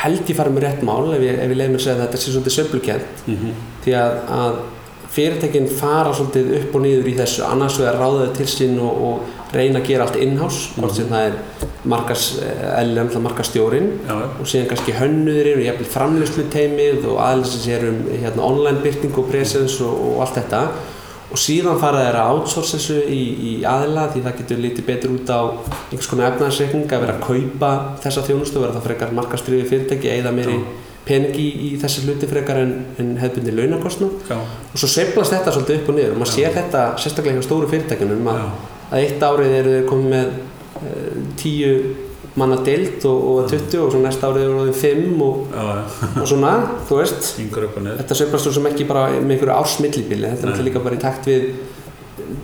held 0.03 0.29
ég 0.31 0.37
farið 0.37 0.55
með 0.55 0.65
rétt 0.65 0.85
mál 0.87 1.11
ef 1.13 1.21
ég, 1.21 1.35
ég 1.37 1.51
leið 1.53 1.69
mér 1.69 1.77
að 1.77 1.83
segja 1.85 1.95
að 1.99 2.03
þetta 2.03 2.21
sé 2.21 2.31
svolítið 2.33 2.55
söflukent 2.57 3.27
Mm 3.27 3.59
því 3.83 3.93
að, 3.99 4.13
að 4.31 4.57
fyrirtækinn 5.13 5.65
fara 5.67 6.13
svolítið 6.15 6.53
upp 6.61 6.75
og 6.77 6.83
niður 6.85 7.07
í 7.11 7.15
þessu. 7.17 7.41
Annars 7.43 7.75
vegar 7.81 7.97
ráða 7.99 8.27
þau 8.29 8.37
til 8.37 8.47
sín 8.47 8.77
og, 8.81 9.01
og 9.07 9.41
reyna 9.55 9.81
að 9.81 9.89
gera 9.91 10.07
allt 10.07 10.19
in-house 10.21 10.73
hvort 10.77 10.95
sem 10.97 11.11
það 11.11 11.27
er 11.29 11.69
markas, 11.89 12.25
eðlilega 12.41 13.21
markastjórin 13.23 13.89
já, 14.07 14.15
og 14.15 14.47
síðan 14.47 14.69
kannski 14.71 14.95
hönnuðurinn 14.97 15.59
og 15.59 15.67
jafnvel 15.67 15.89
framlýslu 15.93 16.47
teimið 16.53 17.07
og 17.11 17.21
aðeins 17.23 17.53
sem 17.55 17.63
sér 17.67 17.87
um 17.89 18.01
hérna, 18.11 18.43
online 18.45 18.83
byrting 18.83 19.15
og 19.19 19.31
presence 19.31 19.83
og, 19.83 20.03
og 20.13 20.23
allt 20.25 20.39
þetta. 20.39 20.63
Og 21.33 21.41
síðan 21.41 21.79
fara 21.81 22.03
þeir 22.05 22.19
að 22.21 22.31
outsource 22.35 22.77
þessu 22.77 22.99
í, 23.09 23.21
í 23.33 23.51
aðila 23.65 24.05
því 24.13 24.21
það 24.21 24.39
getur 24.39 24.63
litið 24.63 24.85
betur 24.85 25.13
út 25.15 25.31
á 25.33 25.41
einhvers 25.89 26.09
konar 26.11 26.29
efnaðarsreikning 26.29 26.85
að 26.85 27.05
vera 27.07 27.15
að 27.17 27.23
kaupa 27.25 27.71
þessa 28.03 28.25
þjónustu, 28.27 28.61
vera 28.61 28.75
það 28.75 28.89
frekar 28.91 29.15
markastriði 29.17 29.69
fyrirtæki 29.71 30.11
eða 30.13 30.33
meiri, 30.35 30.59
pening 31.07 31.33
í, 31.41 31.47
í 31.67 31.71
þessi 31.81 32.05
hluti 32.05 32.29
frekar 32.29 32.61
en, 32.61 32.75
en 33.01 33.15
hefðbundi 33.19 33.55
launakostnað. 33.57 34.13
Já, 34.29 34.37
og 34.37 34.77
svo 34.77 34.91
sveiflast 34.93 35.33
þetta 35.33 35.55
svolítið 35.55 35.81
upp 35.81 35.89
og 35.89 35.97
niður 35.97 36.13
og 36.13 36.21
maður 36.21 36.33
sér 36.35 36.55
þetta 36.59 36.85
sérstaklega 37.01 37.41
hjá 37.41 37.47
stóru 37.49 37.71
fyrirtækjunum 37.73 38.29
að, 38.29 38.45
að 38.89 39.03
eitt 39.03 39.27
árið 39.27 39.59
eru 39.59 39.75
þeir 39.77 39.85
komið 39.91 40.09
með 40.15 40.33
uh, 40.81 41.21
tíu 41.39 41.75
manna 42.39 42.57
deild 42.65 43.03
og, 43.05 43.25
og 43.29 43.51
20 43.51 43.77
og 43.83 43.91
svo 43.93 43.99
næsta 44.01 44.29
árið 44.31 44.47
eru 44.47 44.65
þeir 44.71 44.79
fimm 44.81 45.21
og, 45.21 45.43
já, 45.53 45.67
já, 45.69 46.09
og 46.23 46.29
svona, 46.31 46.53
þú 46.89 46.97
veist 46.97 47.27
þetta 47.37 48.17
sveiflast 48.17 48.47
svo 48.47 48.55
sem 48.55 48.69
ekki 48.71 48.87
bara 48.89 49.03
með 49.19 49.35
einhverju 49.35 49.53
ársmillibili 49.59 50.31
þetta 50.31 50.47
er 50.47 50.49
náttúrulega 50.49 50.69
líka 50.71 50.83
bara 50.87 50.97
í 50.97 51.03
takt 51.03 51.29
við 51.29 51.51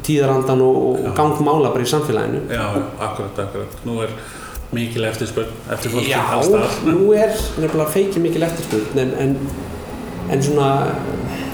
tíðarandan 0.06 0.62
og, 0.66 0.78
og 0.90 1.00
Já. 1.04 1.10
gangmála 1.18 1.72
bara 1.74 1.86
í 1.86 1.90
samfélaginu 1.90 2.42
Já, 2.50 2.62
já, 2.76 2.84
akkurat, 3.08 3.42
akkurat. 3.46 3.80
Nú 3.88 3.98
er 4.04 4.14
mikil 4.76 5.06
eftirspurn 5.10 5.50
eftir 5.74 5.94
fólki 5.94 6.12
Já, 6.12 6.20
alls 6.36 6.50
staðar. 6.50 6.78
nú 6.86 7.10
er 7.18 7.34
nefnilega 7.34 7.90
feikið 7.96 8.26
mikil 8.26 8.46
eftirspurn 8.46 9.02
en, 9.04 9.14
en, 9.24 9.36
en 10.30 10.46
svona, 10.46 10.70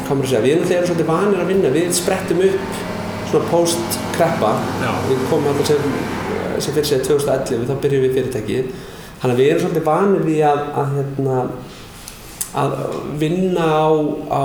hvað 0.06 0.12
maður 0.12 0.26
að 0.28 0.34
segja, 0.34 0.44
við 0.46 0.56
erum 0.56 0.70
þegar 0.72 0.90
svolítið 0.90 1.10
vanir 1.12 1.44
að 1.44 1.52
vinna, 1.54 1.74
við 1.76 1.96
sprettum 1.96 2.44
upp 2.50 2.84
svona 3.36 3.52
post-kreppa, 3.52 4.52
við 5.10 5.24
komum 5.30 5.52
alltaf 5.52 5.72
sem, 5.74 5.96
sem 6.64 6.76
fyrir 6.76 6.90
sig 6.90 7.06
2011, 7.06 7.68
þá 7.68 7.80
byrjum 7.84 8.06
við 8.06 8.18
fyrirtækið, 8.20 8.74
þannig 9.22 9.34
að 9.34 9.42
við 9.42 9.52
erum 9.52 9.64
svolítið 9.66 9.88
vanir 9.90 10.26
við 10.26 10.42
að, 10.50 10.62
að, 10.82 10.94
hérna, 10.96 11.38
að 12.62 12.76
vinna 13.22 13.68
á, 13.68 13.88
á 14.32 14.44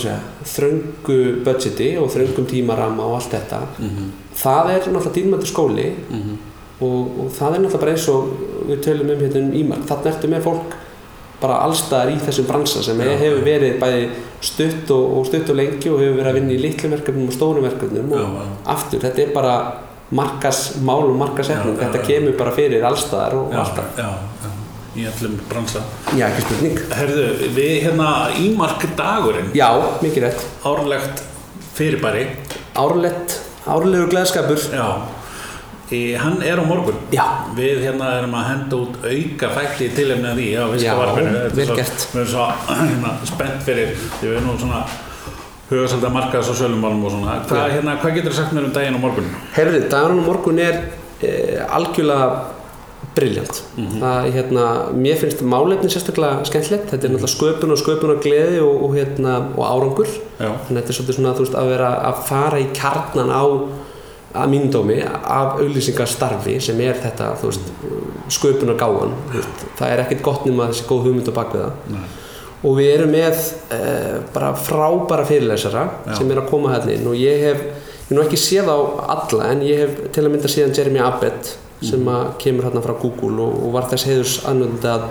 segja, 0.00 0.18
þröngu 0.44 1.18
budgeti 1.46 1.90
og 2.00 2.10
þröngum 2.12 2.48
tímarama 2.50 3.06
og 3.06 3.20
allt 3.20 3.38
þetta. 3.38 3.64
Mhm, 3.78 4.10
Það 4.40 4.70
er 4.70 4.78
náttúrulega 4.80 5.14
dýrmæntur 5.14 5.48
skóli 5.50 5.88
mhm. 6.08 6.36
og, 6.80 7.18
og 7.20 7.32
það 7.36 7.54
er 7.54 7.60
náttúrulega 7.60 7.80
bara 7.82 7.94
eins 7.96 8.06
og 8.08 8.28
við 8.68 8.78
tölum 8.86 9.10
um 9.10 9.20
hérna 9.20 9.40
um 9.42 9.56
ímark 9.58 9.88
þannig 9.88 10.12
ertu 10.14 10.30
með 10.30 10.46
fólk 10.46 10.76
bara 11.40 11.60
allstaðar 11.66 12.12
í 12.14 12.18
þessum 12.24 12.48
bransa 12.48 12.82
sem 12.84 13.00
Já. 13.00 13.12
hefur 13.20 13.44
verið 13.46 13.78
bæði 13.80 14.08
stutt 14.44 14.90
og, 14.96 15.18
og 15.18 15.28
stutt 15.28 15.52
og 15.52 15.60
lengi 15.60 15.92
og 15.92 16.02
hefur 16.02 16.18
verið 16.18 16.30
að 16.32 16.38
vinna 16.40 16.56
í 16.56 16.58
litlum 16.64 16.96
verkefnum 16.96 17.28
og 17.30 17.36
stórum 17.36 17.66
verkefnum 17.68 18.12
og 18.12 18.18
Já, 18.20 18.26
já. 18.40 18.50
aftur, 18.74 19.04
þetta 19.06 19.24
er 19.24 19.32
bara 19.36 19.54
markasmál 20.10 21.06
og 21.12 21.38
já, 21.38 21.60
þetta 21.78 22.02
kemur 22.06 22.36
bara 22.38 22.52
fyrir 22.56 22.84
allstaðar 22.86 23.36
og 23.38 23.54
alltaf. 23.54 24.00
í 24.98 25.04
öllum 25.06 25.36
bransa. 25.46 25.84
Já, 26.18 26.26
ekki 26.26 26.42
spurning. 26.42 26.80
Herðu, 26.98 27.26
við 27.54 27.74
hérna 27.84 28.08
ímark 28.42 28.82
dagurinn, 28.98 29.52
Já, 29.54 29.68
mikið 30.02 30.24
rétt. 30.26 30.42
Árlegt 30.66 31.22
fyrirbæri, 31.78 32.24
Árlegt, 32.74 33.36
árlegur 33.70 34.10
gleðskapur. 34.10 34.58
Já, 34.74 34.88
í, 35.96 36.00
hann 36.20 36.38
er 36.46 36.60
á 36.60 36.64
morgun. 36.66 36.98
Já, 37.14 37.24
Við 37.56 37.80
hérna 37.84 38.10
erum 38.20 38.34
að 38.38 38.48
henda 38.50 38.78
út 38.84 38.98
auka 39.02 39.48
þætti 39.56 39.86
í 39.88 39.92
tilefni 39.96 40.28
að 40.30 40.38
því 40.40 40.48
á 40.54 40.62
Já, 40.62 40.66
fyrsta 40.74 40.96
varpinu. 41.00 41.32
Þetta 41.36 41.56
vel 41.60 41.66
svo- 41.70 41.78
gert. 41.80 42.06
Við 42.12 42.20
erum 42.20 42.30
svo 42.34 42.46
hérna, 42.90 43.14
spennt 43.32 43.64
fyrir, 43.66 43.96
við 44.22 44.30
erum 44.36 44.46
nú 44.50 44.54
svona 44.62 44.84
hugasalda 45.70 46.08
markaðs 46.14 46.48
og 46.52 46.56
sölumálum 46.60 47.04
og 47.06 47.12
svona. 47.16 47.34
Hvað, 47.50 47.60
Já. 47.66 47.74
hérna, 47.76 47.98
hvað 48.02 48.16
getur 48.18 48.32
þú 48.34 48.38
sagt 48.40 48.54
mér 48.56 48.64
um 48.70 48.72
daginn 48.74 48.96
á 48.98 49.00
morgun? 49.02 49.28
Herðu, 49.58 49.82
dagurinn 49.92 50.22
á 50.22 50.26
morgun 50.26 50.58
er 50.64 50.80
eh, 51.22 51.60
algjörlega 51.70 52.30
briljant. 53.14 53.60
Það, 53.76 54.26
hérna, 54.34 54.64
mér 54.94 55.16
finnst 55.18 55.40
málefni 55.42 55.88
sérstaklega 55.90 56.44
skemmtilegt. 56.46 56.90
Þetta 56.92 57.06
er 57.08 57.14
náttúrulega 57.14 57.32
sköpun 57.34 57.74
og 57.74 57.80
sköpun 57.80 58.12
og 58.14 58.20
gleði 58.22 58.60
og, 58.62 58.82
og, 58.86 58.94
hérna, 58.98 59.36
og 59.58 59.64
árangur. 59.66 60.10
Já, 60.38 60.50
Þannig 60.50 60.68
að 60.70 60.76
þetta 60.80 60.92
er 60.94 60.98
svolítið 60.98 61.18
svona 61.18 61.32
veist, 61.40 61.56
að 61.58 61.70
vera 61.74 61.88
að 62.10 62.20
fara 62.28 62.60
í 62.62 62.68
kjarnan 62.76 63.32
á 63.34 63.42
að 64.30 64.50
mínum 64.52 64.70
dómi 64.70 64.96
af 65.02 65.58
auglýsingastarfi 65.58 66.56
sem 66.62 66.80
er 66.84 66.98
þetta 67.02 67.32
veist, 67.40 67.70
sköpun 68.30 68.74
og 68.74 68.78
gáan. 68.78 69.14
veist. 69.32 69.64
Það 69.78 69.94
er 69.94 70.02
ekkert 70.04 70.22
gott 70.26 70.44
nema 70.46 70.68
þessi 70.70 70.86
góð 70.86 71.08
hugmynd 71.08 71.30
á 71.30 71.34
bakvið 71.34 71.64
það 71.64 71.94
nei, 71.94 72.04
og 72.60 72.76
við 72.76 72.90
erum 72.92 73.14
með 73.14 73.40
uh, 73.74 74.18
bara 74.34 74.52
frábæra 74.54 75.24
fyrirlesara 75.26 75.86
Já. 76.06 76.14
sem 76.20 76.30
er 76.30 76.42
að 76.42 76.50
koma 76.52 76.74
hérna 76.74 76.94
inn 76.94 77.08
og 77.10 77.18
ég 77.18 77.42
hef, 77.48 77.64
ég 77.64 78.06
hef 78.06 78.14
nú 78.14 78.22
ekki 78.22 78.38
séð 78.38 78.70
á 78.70 78.78
alla 79.16 79.50
en 79.54 79.64
ég 79.66 79.82
hef 79.82 79.98
til 80.14 80.26
að 80.26 80.32
mynda 80.34 80.52
síðan 80.52 80.76
Jeremy 80.76 81.02
Abbott 81.02 81.54
sem 81.80 82.08
að 82.12 82.32
kemur 82.42 82.68
hérna 82.68 82.84
frá 82.84 82.94
Google 83.00 83.40
og, 83.40 83.60
og 83.64 83.74
var 83.74 83.88
þess 83.90 84.06
heiðurs 84.06 84.38
annönd 84.50 84.84
að, 84.84 85.06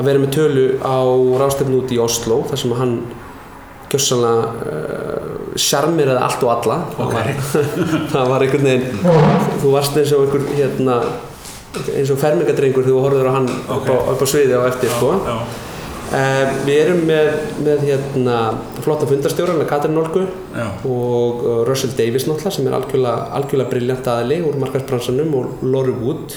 að 0.00 0.08
vera 0.08 0.22
með 0.22 0.34
tölu 0.38 0.66
á 0.80 0.98
rástefnu 1.42 1.82
út 1.82 1.92
í 1.92 2.00
Oslo 2.00 2.40
þar 2.48 2.62
sem 2.62 2.76
hann 2.80 2.94
gjössanlega 3.92 5.07
uh, 5.58 5.62
sjarmiraði 5.62 6.24
allt 6.24 6.44
og 6.46 6.52
alla. 6.56 6.80
Ok. 7.04 7.16
það, 8.12 8.28
var, 8.32 8.44
einhvern 8.46 8.68
veginn 8.70 9.56
þú 9.62 9.72
varst 9.74 9.98
eins 9.98 10.14
og 10.16 10.26
einhver 10.26 10.46
hérna, 10.54 11.00
eins 11.94 12.12
og 12.14 12.20
fermingadrengur 12.22 12.86
þegar 12.86 12.94
þú 12.94 13.06
horfður 13.06 13.30
á 13.30 13.36
hann 13.38 13.50
upp, 13.50 13.90
á, 13.90 13.96
upp 14.14 14.22
á 14.22 14.26
sviði 14.30 14.56
á 14.56 14.62
eftir 14.70 14.94
sko. 14.96 15.16
já, 15.26 15.40
Uh, 16.08 16.54
við 16.64 16.78
erum 16.86 17.02
með, 17.04 17.26
með 17.60 17.82
hérna, 17.84 18.36
flotta 18.80 19.04
fundarstjóra 19.10 19.52
með 19.58 19.66
Katrin 19.68 19.98
já, 19.98 20.64
og 20.88 21.42
uh, 21.44 21.58
Russell 21.68 21.92
Davis 21.98 22.24
náttúrulega 22.24 22.54
sem 22.54 22.64
er 22.70 22.76
algjörlega, 22.78 23.26
algjörlega 23.36 23.72
briljant 23.74 24.08
aðli 24.08 24.38
úr 24.40 24.56
markarsbransanum 24.56 25.34
og 25.36 25.66
Lori 25.68 25.92
Wood. 25.92 26.32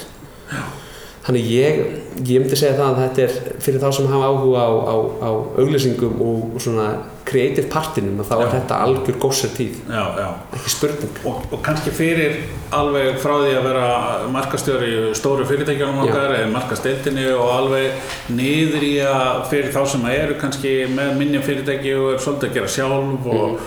Þannig 1.24 1.48
ég, 1.54 1.80
ég 2.28 2.44
myndi 2.44 2.60
segja 2.60 2.76
það 2.82 2.90
að 2.90 3.00
þetta 3.06 3.24
er 3.24 3.58
fyrir 3.64 3.80
þá 3.80 3.88
sem 3.96 4.12
hafa 4.12 4.34
áhuga 4.34 4.66
á, 4.68 4.72
á, 4.76 4.96
á 5.24 5.30
auglýsingum 5.64 6.20
og 6.20 6.60
svona 6.60 6.90
creative 7.32 7.68
partinum 7.72 8.20
að 8.22 8.32
þá 8.32 8.36
er 8.38 8.50
þetta 8.58 8.80
algjör 8.86 9.20
góðsartíð, 9.24 9.78
já, 9.88 10.02
já. 10.20 10.28
ekki 10.58 10.74
spurning. 10.74 11.20
Og, 11.32 11.46
og 11.52 11.62
kannski 11.66 11.94
fyrir 11.96 12.42
alveg 12.76 13.20
frá 13.22 13.36
því 13.42 13.54
að 13.58 13.68
vera 13.68 13.86
markastjóri 14.32 14.90
í 14.92 15.14
stóru 15.18 15.46
fyrirtækjanum 15.50 16.02
Já. 16.02 16.08
okkar 16.08 16.36
eða 16.38 16.50
markasteildinni 16.56 17.28
og 17.36 17.54
alveg 17.56 18.12
niður 18.36 18.88
í 18.88 18.94
að 19.06 19.46
fyrir 19.52 19.72
þá 19.76 19.82
sem 19.94 20.08
að 20.08 20.18
eru 20.18 20.42
kannski 20.42 20.74
með 20.92 21.14
minni 21.20 21.44
fyrirtæki 21.46 21.96
og 22.00 22.10
er 22.16 22.26
svolítið 22.26 22.50
að 22.50 22.60
gera 22.60 22.74
sjálf 22.76 23.32
og 23.36 23.64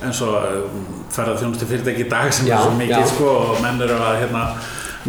eins 0.00 0.20
og 0.24 0.36
ferða 1.12 1.38
þjónustu 1.42 1.68
fyrirtæki 1.68 2.06
í 2.06 2.10
dag 2.12 2.30
sem 2.32 2.48
Já, 2.48 2.56
er 2.58 2.68
svo 2.68 2.76
mikið 2.78 3.08
sko 3.14 3.32
og 3.40 3.64
menn 3.64 3.82
eru 3.84 3.98
að 4.00 4.20
hérna 4.22 4.44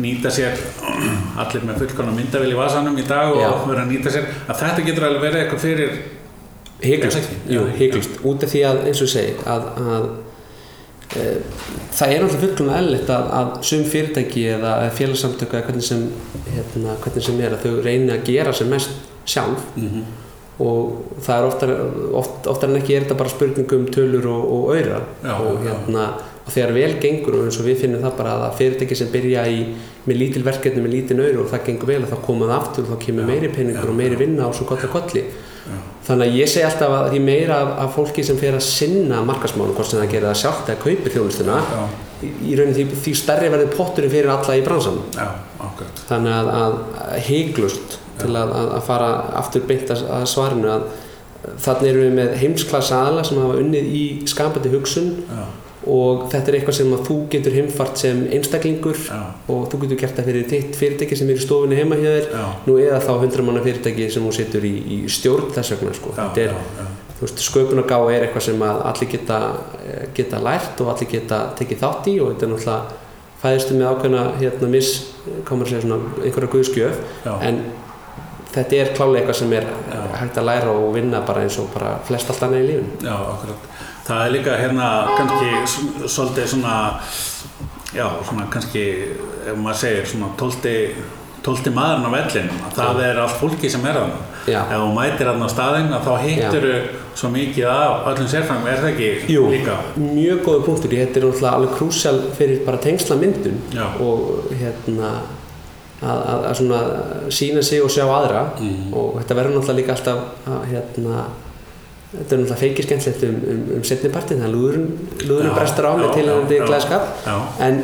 nýta 0.01 0.31
sér 0.31 0.55
allir 1.41 1.67
með 1.67 1.83
fullkona 1.83 2.15
myndavél 2.15 2.53
í 2.53 2.57
vasanum 2.59 2.99
í 2.99 3.05
dag 3.07 3.31
og 3.35 3.69
vera 3.69 3.85
að 3.85 3.93
nýta 3.93 4.11
sér 4.13 4.27
að 4.47 4.65
þetta 4.65 4.87
getur 4.87 5.07
alveg 5.07 5.25
verið 5.27 5.43
eitthvað 5.43 5.63
fyrir 5.65 5.95
Hygglust, 6.81 7.29
Já, 7.47 7.53
jú, 7.55 7.65
já. 7.67 7.75
hygglust, 7.77 8.19
út 8.25 8.43
af 8.45 8.51
því 8.53 8.63
að 8.69 8.81
eins 8.89 9.01
og 9.03 9.07
ég 9.07 9.13
segi 9.13 9.33
að, 9.53 9.67
að 9.95 10.07
e, 11.13 11.25
það 11.93 12.15
er 12.15 12.23
náttúrulega 12.23 12.41
fullkomlega 12.45 12.81
eðlilegt 12.81 13.13
að, 13.17 13.29
að 13.41 13.53
sum 13.69 13.85
fyrirtæki 13.91 14.47
eða 14.55 14.73
félagsamtöku 14.97 15.59
eða 15.59 15.67
hvernig 15.69 15.87
sem, 15.87 16.07
hérna, 16.55 16.97
hvernig 17.03 17.27
sem 17.27 17.45
er 17.45 17.55
að 17.57 17.67
þau 17.67 17.77
reyni 17.85 18.15
að 18.15 18.25
gera 18.31 18.55
sem 18.57 18.71
mest 18.73 18.97
sjálf. 19.29 19.69
Mm 19.77 20.03
og 20.61 21.21
það 21.23 21.37
er 21.37 21.47
oftar, 21.47 21.71
oft, 22.17 22.47
oftar 22.51 22.69
en 22.71 22.79
ekki 22.81 22.95
er 22.95 23.05
þetta 23.05 23.17
bara 23.17 23.31
spurning 23.31 23.71
um 23.77 23.87
tölur 23.93 24.27
og, 24.29 24.41
og 24.57 24.75
Já, 24.77 24.99
og, 25.39 25.63
já. 25.65 25.71
hérna, 25.71 26.03
og 26.45 26.51
þegar 26.53 26.73
vel 26.75 26.91
gengur 27.01 27.37
og 27.37 27.47
eins 27.47 27.59
og 27.61 27.67
við 27.67 27.79
finnum 27.83 28.03
það 28.03 28.17
bara 28.19 28.35
að 28.47 28.57
fyrirtæki 28.59 28.97
sem 28.97 29.09
byrja 29.13 29.45
í, 29.49 29.61
með 30.05 30.19
lítil 30.21 30.43
verkefni 30.45 30.83
með 30.83 30.95
lítil 30.95 31.19
auðra 31.21 31.45
og 31.45 31.49
það 31.53 31.65
gengur 31.69 31.91
vel 31.91 32.01
að 32.03 32.11
þá 32.13 32.19
koma 32.27 32.49
það 32.49 32.57
aftur 32.57 32.85
og 32.85 32.91
þá 32.91 33.05
kemur 33.05 33.29
meiri 33.31 33.51
peningur 33.55 33.93
og 33.93 33.97
meiri 33.97 34.19
vinna 34.19 34.49
og 34.49 34.57
svo 34.57 34.67
gott 34.69 34.85
að 34.85 34.93
kolli 34.95 35.23
þannig 36.07 36.27
að 36.27 36.37
ég 36.39 36.49
segi 36.49 36.65
alltaf 36.67 36.95
að 36.97 37.09
því 37.13 37.19
meira 37.25 37.59
af, 37.61 37.73
af 37.83 37.91
fólki 37.97 38.25
sem 38.25 38.39
fer 38.39 38.57
að 38.57 38.65
sinna 38.65 39.21
markasmálum 39.27 39.75
hvort 39.77 39.91
sem 39.91 40.01
það 40.01 40.15
gerir 40.15 40.29
það 40.31 40.39
sjálft 40.41 40.71
eða 40.71 40.83
kaupir 40.85 41.15
þjónustuna 41.15 41.59
Já, 41.61 41.83
í, 42.25 42.55
rauninni 42.57 42.77
því, 42.79 42.85
því 43.05 43.13
stærri 43.21 43.51
verður 43.53 43.75
potturinn 43.75 44.13
fyrir 44.13 44.33
alla 44.33 44.57
í 44.57 44.65
bransan 44.65 44.99
já, 45.13 45.27
ákveð 45.61 46.03
þannig 46.09 46.39
að, 46.39 46.51
að, 46.57 46.75
heiglust 47.29 47.97
til 48.21 48.33
að, 48.33 48.57
að, 48.57 48.73
að 48.79 48.83
fara 48.89 49.13
aftur 49.41 49.65
beint 49.69 49.93
að, 49.93 50.03
að 50.17 50.27
svarinu 50.33 50.73
að 50.73 50.89
þannig 51.61 51.89
erum 51.89 52.03
við 52.05 52.15
með 52.17 52.33
heimsklassa 52.41 52.99
aðla 53.07 53.23
sem 53.25 53.39
hafa 53.41 53.57
unnið 53.61 53.87
í 53.97 54.03
skapandi 54.29 54.71
hugsun. 54.73 55.11
Já, 55.25 55.45
og 55.89 56.27
þetta 56.29 56.51
er 56.51 56.57
eitthvað 56.59 56.77
sem 56.77 56.93
að 56.93 57.03
þú 57.07 57.17
getur 57.33 57.55
heimfart 57.57 58.01
sem 58.01 58.19
einstaklingur 58.37 58.99
já, 59.01 59.19
og 59.49 59.63
þú 59.71 59.79
getur 59.83 60.01
gert 60.03 60.19
það 60.19 60.29
fyrir 60.29 60.49
þitt 60.51 60.77
fyrirtæki 60.77 61.17
sem 61.17 61.31
er 61.31 61.39
í 61.39 61.45
stofunni 61.45 61.79
heima 61.79 61.97
hjá 61.97 62.09
þér. 62.11 62.27
Nú 62.67 62.77
eða 62.81 63.01
þá 63.01 63.11
100 63.15 63.47
manna 63.47 63.63
fyrirtæki 63.65 64.09
sem 64.13 64.27
þú 64.27 64.33
setur 64.37 64.67
í, 64.69 64.73
í 64.77 64.99
stjórn 65.09 65.49
þess 65.55 65.75
vegna 65.75 65.93
sko. 65.97 66.13
þetta 66.19 66.43
er, 66.45 66.57
já, 66.77 66.87
þú 67.17 67.27
veist, 67.27 67.45
sköpunagá 67.49 68.01
er 68.13 68.27
eitthvað 68.27 68.47
sem 68.51 68.65
að 68.67 68.81
allir 68.91 69.11
geta, 69.15 69.39
eh, 69.81 70.07
geta 70.17 70.41
lært 70.41 70.81
og 70.85 70.93
allir 70.93 71.11
geta 71.15 71.43
tekið 71.57 71.81
þátt 71.85 72.11
í 72.13 72.17
og 72.21 72.33
þetta 72.33 72.47
er 72.47 72.53
náttúrulega 72.55 72.99
fæðistu 73.41 73.77
með 73.77 73.87
ákveðna 73.89 74.25
hérna 74.37 74.67
miss, 74.69 74.97
komur 75.49 75.65
að 75.65 75.73
segja 75.73 75.87
svona 75.87 76.11
einhverja 76.21 76.51
guðskjöf 76.53 76.99
en 77.41 77.63
þetta 78.51 78.77
er 78.77 78.91
klálega 78.95 79.21
eitthvað 79.21 79.39
sem 79.39 79.53
er 79.57 79.65
Já. 79.65 80.01
hægt 80.19 80.37
að 80.37 80.47
læra 80.49 80.73
og 80.75 80.93
vinna 80.95 81.21
bara 81.27 81.45
eins 81.45 81.57
og 81.61 81.71
bara 81.73 81.95
flest 82.07 82.29
allt 82.29 82.43
annað 82.47 82.65
í 82.65 82.69
lífun. 82.71 82.91
Það 84.07 84.25
er 84.25 84.31
líka 84.35 84.57
hérna 84.57 84.89
kannski 85.17 85.49
svolítið 86.09 86.47
svona, 86.55 86.75
já, 87.95 88.05
svona 88.27 88.47
kannski, 88.53 88.85
ef 89.47 89.57
maður 89.61 89.79
segir, 89.83 90.05
svona 90.09 90.29
tólti, 90.39 90.75
tólti 91.45 91.73
maðurinn 91.73 92.07
á 92.09 92.11
vellinum, 92.15 92.59
að 92.67 92.75
það 92.79 93.01
er 93.07 93.19
allt 93.23 93.37
fólki 93.41 93.69
sem 93.71 93.85
er 93.85 93.99
þarna. 93.99 94.19
Ef 94.47 94.71
þú 94.73 94.87
mætir 94.95 95.29
þarna 95.29 95.45
á 95.49 95.53
staðinn, 95.53 95.91
að 95.93 96.07
þá 96.07 96.13
hittur 96.25 96.67
svo 97.21 97.29
mikið 97.33 97.67
af 97.69 98.07
öllum 98.11 98.29
sérfræðum, 98.31 98.67
er 98.71 98.81
það 98.81 98.89
ekki 98.95 99.35
Jú. 99.35 99.43
líka? 99.51 99.75
mjög 99.97 100.41
góður 100.47 100.65
punktur, 100.65 100.95
þetta 100.97 101.19
er 101.21 101.25
náttúrulega 101.27 101.53
alveg 101.59 101.75
krúsjál 101.77 102.19
fyrir 102.37 102.65
bara 102.65 102.77
tengsla 102.81 103.15
myndun 103.21 103.61
Já. 103.75 103.85
og 104.01 104.49
hérna 104.57 105.11
að, 106.01 106.21
að, 106.25 106.45
að 106.49 106.55
svona 106.61 106.81
sína 107.29 107.61
sig 107.63 107.83
og 107.85 107.91
sjá 107.93 108.05
aðra 108.09 108.43
Mhm. 108.57 108.93
og 108.93 109.19
þetta 109.21 109.35
verður 109.37 109.55
náttúrulega 109.59 109.79
líka 109.81 109.93
alltaf 109.93 110.19
að 110.47 110.65
hérna 110.71 111.25
þetta 112.11 112.35
er 112.35 112.41
náttúrulega 112.41 112.59
feikir 112.59 112.87
skemmtilegt 112.87 113.25
um, 113.27 113.35
um, 113.51 113.59
um 113.77 113.83
setnipartin 113.87 114.41
þannig 114.41 114.49
að 114.49 114.55
lúðurinn, 114.55 114.87
lúðurinn 115.23 115.53
brestur 115.55 115.87
á 115.87 115.91
með 115.95 116.15
tilhengandi 116.17 116.57
glæðskap 116.67 117.27
en 117.67 117.83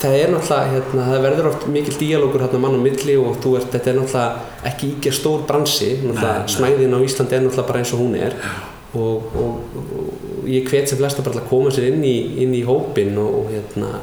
það 0.00 0.16
er 0.20 0.32
náttúrulega 0.34 0.72
hérna, 0.74 1.04
það 1.10 1.26
verður 1.26 1.50
oft 1.52 1.66
mikil 1.72 1.96
díalógur 2.00 2.44
hérna 2.44 2.62
mann 2.62 2.78
á 2.78 2.80
milli 2.82 3.18
og 3.20 3.38
þú 3.44 3.54
ert, 3.60 3.68
þetta 3.74 3.92
er 3.92 4.00
náttúrulega 4.00 4.70
ekki 4.72 4.90
íkja 4.96 5.14
stór 5.20 5.46
bransi 5.48 5.92
náttúrulega 6.02 6.56
smæðin 6.56 6.96
á 6.96 7.00
Íslandi 7.06 7.38
er 7.38 7.46
náttúrulega 7.46 7.70
bara 7.70 7.84
eins 7.84 7.94
og 7.94 8.02
hún 8.02 8.18
er. 8.18 8.36
Og, 8.96 9.32
og, 9.36 9.78
og 9.78 10.46
ég 10.48 10.68
hvet 10.70 10.88
sem 10.88 10.98
flesta 10.98 11.24
bara 11.24 11.42
að 11.42 11.48
koma 11.50 11.72
sér 11.74 11.90
inn 11.90 12.04
í, 12.06 12.16
inn 12.44 12.54
í 12.56 12.62
hópin 12.64 13.16
og, 13.20 13.40
og 13.42 13.50
hérna 13.52 13.98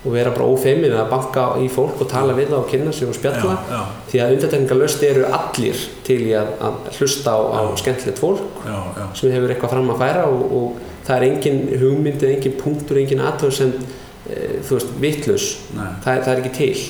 og 0.00 0.14
vera 0.14 0.32
bara 0.32 0.48
ófeimið 0.48 0.94
að 0.96 1.10
banka 1.10 1.46
í 1.60 1.66
fólk 1.72 2.00
og 2.00 2.08
tala 2.08 2.32
við 2.36 2.52
það 2.52 2.58
og 2.62 2.68
kynna 2.70 2.92
sig 2.96 3.08
og 3.10 3.16
spjalla. 3.18 3.56
Já, 3.68 3.72
já, 3.74 3.80
því 4.10 4.20
að 4.24 4.34
undartekningalöst 4.36 5.02
eru 5.10 5.24
allir 5.36 5.82
til 6.06 6.20
í 6.24 6.30
að, 6.40 6.52
að 6.68 6.78
hlusta 6.96 7.34
á, 7.36 7.40
á 7.52 7.60
skemmtilegt 7.80 8.22
fólk 8.22 8.62
já, 8.64 8.78
sem 9.18 9.34
hefur 9.34 9.52
eitthvað 9.52 9.74
fram 9.74 9.90
að 9.92 10.00
færa 10.00 10.22
og, 10.30 10.54
og 10.60 10.94
það 11.04 11.16
er 11.16 11.26
engin 11.28 11.60
hugmyndi, 11.82 12.30
engin 12.30 12.56
punktur, 12.62 13.00
engin 13.02 13.20
aðtöð 13.28 13.52
sem 13.58 13.74
e, 13.76 14.38
þú 14.64 14.78
veist, 14.78 14.94
vitlaus. 15.04 15.50
Nei. 15.76 15.90
það, 16.06 16.24
það 16.24 16.32
er 16.32 16.42
ekki 16.44 16.54
til. 16.56 16.88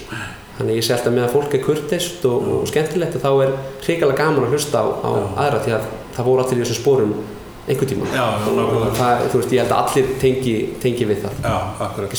Þannig 0.60 0.76
ég 0.76 0.86
sé 0.86 0.94
alltaf 0.94 1.14
með 1.16 1.26
að 1.26 1.34
fólk 1.34 1.54
er 1.56 1.62
kurteist 1.64 2.24
og, 2.28 2.48
og 2.54 2.64
skemmtilegt 2.70 3.18
og 3.18 3.22
þá 3.24 3.30
er 3.46 3.52
hrikalega 3.80 4.22
gaman 4.22 4.46
að 4.46 4.54
hlusta 4.54 4.84
á, 4.84 4.86
á 5.02 5.10
aðra 5.48 5.62
því 5.64 5.76
að 5.80 5.92
það 6.14 6.26
voru 6.30 6.44
allir 6.44 6.60
í 6.60 6.64
þessum 6.66 6.82
spórum 6.82 7.14
einhvern 7.66 7.90
tíma. 7.90 8.06
Já, 8.14 8.26
já, 8.44 8.64
og 8.64 8.86
það, 8.98 9.24
þú 9.32 9.40
veist, 9.40 9.54
ég 9.54 9.62
held 9.62 9.74
að 9.74 9.82
allir 9.82 10.12
tengi, 10.22 10.54
tengi 10.82 11.08
við 11.10 11.24
það, 11.24 11.40
Já, 11.44 11.56
akkurat. 11.86 12.14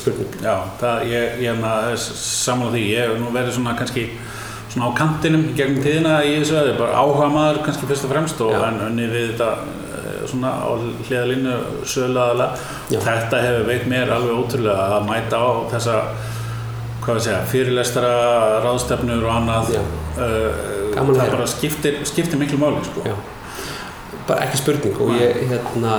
Já, 0.45 0.55
það, 0.81 1.05
ég, 1.11 1.37
ég 1.41 1.49
hérna, 1.49 1.73
samanlega 2.05 2.77
því, 2.77 2.83
ég 2.91 3.07
hef 3.07 3.21
nú 3.21 3.33
verið 3.35 3.57
svona 3.57 3.75
kannski 3.79 4.07
svona 4.71 4.87
á 4.87 4.91
kantinum 4.95 5.47
gegnum 5.57 5.83
tíðina 5.83 6.17
í 6.23 6.35
þessu 6.39 6.55
veði, 6.55 6.75
bara 6.79 6.99
áhuga 7.01 7.29
maður 7.33 7.63
kannski 7.65 7.89
fyrst 7.89 8.07
og 8.07 8.13
fremst 8.13 8.43
og 8.45 8.53
unni 8.87 9.07
við 9.11 9.33
þetta 9.33 9.49
eh, 9.99 10.21
svona 10.31 10.53
á 10.63 10.69
hliðalínu 11.09 11.55
sögulega 11.83 12.51
þetta 12.93 13.41
hefur 13.43 13.67
veit 13.67 13.89
mér 13.91 14.13
alveg 14.15 14.39
ótrúlega 14.39 14.85
að 14.95 15.09
mæta 15.09 15.41
á 15.43 15.49
þessa 15.73 15.97
hvað 17.01 17.17
við 17.17 17.25
segja, 17.25 17.41
fyrirlestara 17.49 18.13
ráðstefnur 18.61 19.25
og 19.25 19.33
annað. 19.33 19.71
Uh, 20.11 20.91
það 20.93 21.31
bara 21.33 21.47
skiptir, 21.49 22.01
skiptir 22.07 22.41
miklu 22.41 22.59
máli 22.61 22.83
sko. 22.85 23.05
Já. 23.07 23.15
Bara 24.27 24.47
ekki 24.47 24.61
spurning 24.61 24.99
og 25.01 25.15
ég 25.17 25.39
hérna 25.51 25.95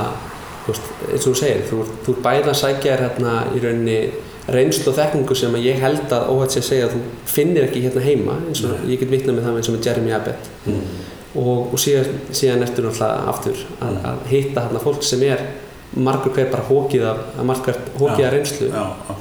þú 0.62 0.74
veist, 0.74 0.92
eins 1.08 1.24
og 1.26 1.32
þú 1.32 1.38
segir, 1.40 1.64
þú, 1.70 1.86
þú 2.04 2.14
ert 2.14 2.26
bæði 2.26 2.52
að 2.52 2.60
sækja 2.60 2.92
þér 2.92 3.04
hérna 3.06 3.32
í 3.50 3.62
rauninni 3.64 3.96
reynslu 4.52 4.90
og 4.90 4.98
þekkingu 4.98 5.36
sem 5.38 5.56
að 5.56 5.66
ég 5.68 5.82
held 5.82 6.12
að 6.14 6.28
óhætt 6.32 6.54
sé 6.54 6.62
að 6.62 6.68
segja 6.68 6.86
að 6.88 6.94
þú 6.96 7.02
finnir 7.30 7.66
ekki 7.68 7.82
hérna 7.84 8.04
heima 8.04 8.38
eins 8.48 8.62
og 8.66 8.86
ég 8.90 9.02
get 9.02 9.12
vitnað 9.12 9.36
með 9.36 9.46
það 9.46 9.58
eins 9.58 9.70
og 9.70 9.76
með 9.76 9.88
Jeremy 9.88 10.14
Abbott. 10.16 10.48
Mm. 10.66 10.86
og, 11.42 11.60
og 11.72 11.82
síðan, 11.82 12.16
síðan 12.34 12.64
ertu 12.66 12.84
náttúrulega 12.84 13.28
aftur 13.32 13.60
að, 13.78 14.00
að 14.10 14.24
hitta 14.32 14.64
hérna 14.66 14.82
fólk 14.82 15.06
sem 15.06 15.22
er 15.28 15.44
margur 15.92 16.34
hver 16.34 16.50
bara 16.50 16.66
hókið 16.66 17.06
af, 17.10 17.22
að 17.36 17.48
margur 17.50 17.78
hókið 18.00 18.26
af 18.26 18.34
reynslu. 18.34 18.70
Já, 18.72 19.11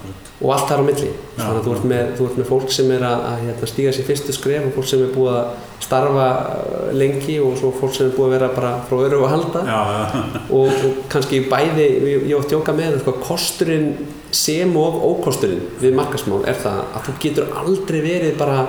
og 0.42 0.54
allt 0.56 0.70
þar 0.70 0.82
á 0.82 0.86
milli. 0.88 1.10
Já. 1.12 1.42
þannig 1.42 1.60
að 1.60 1.66
þú 1.66 1.74
ert 1.76 1.86
með, 1.92 2.08
þú 2.18 2.28
ert 2.28 2.40
með 2.40 2.48
fólk 2.50 2.72
sem 2.76 2.94
er 2.96 3.04
að, 3.06 3.26
að 3.30 3.44
hérna, 3.46 3.70
stíga 3.72 3.94
sér 3.96 4.08
fyrstu 4.08 4.36
skref 4.36 4.68
og 4.68 4.74
fólk 4.78 4.90
sem 4.92 5.04
er 5.06 5.12
búið 5.16 5.36
að 5.38 5.68
starfa 5.86 6.28
uh, 6.32 6.88
lengi 6.98 7.38
og 7.44 7.58
svo 7.60 7.72
fólk 7.78 7.96
sem 7.98 8.10
er 8.10 8.16
búið 8.16 8.28
að 8.28 8.36
vera 8.36 8.50
bara 8.56 8.72
frá 8.90 8.98
öru 9.06 9.20
og 9.22 9.32
halda. 9.32 9.64
Já, 9.68 9.82
já, 9.96 10.22
og, 10.60 10.72
og 10.90 11.02
kannski 11.14 11.44
bæði, 11.52 11.90
ég, 12.12 12.30
átt 12.38 12.56
jóka 12.56 12.76
með 12.78 13.02
sko, 13.04 13.18
kosturinn 13.24 13.92
sem 14.36 14.74
og 14.80 15.02
ókosturinn 15.12 15.68
við 15.82 15.98
markasmál 16.00 16.42
er 16.50 16.58
það 16.62 16.82
að 16.88 17.10
þú 17.10 17.18
getur 17.26 17.54
aldrei 17.62 18.00
verið 18.06 18.40
bara 18.40 18.64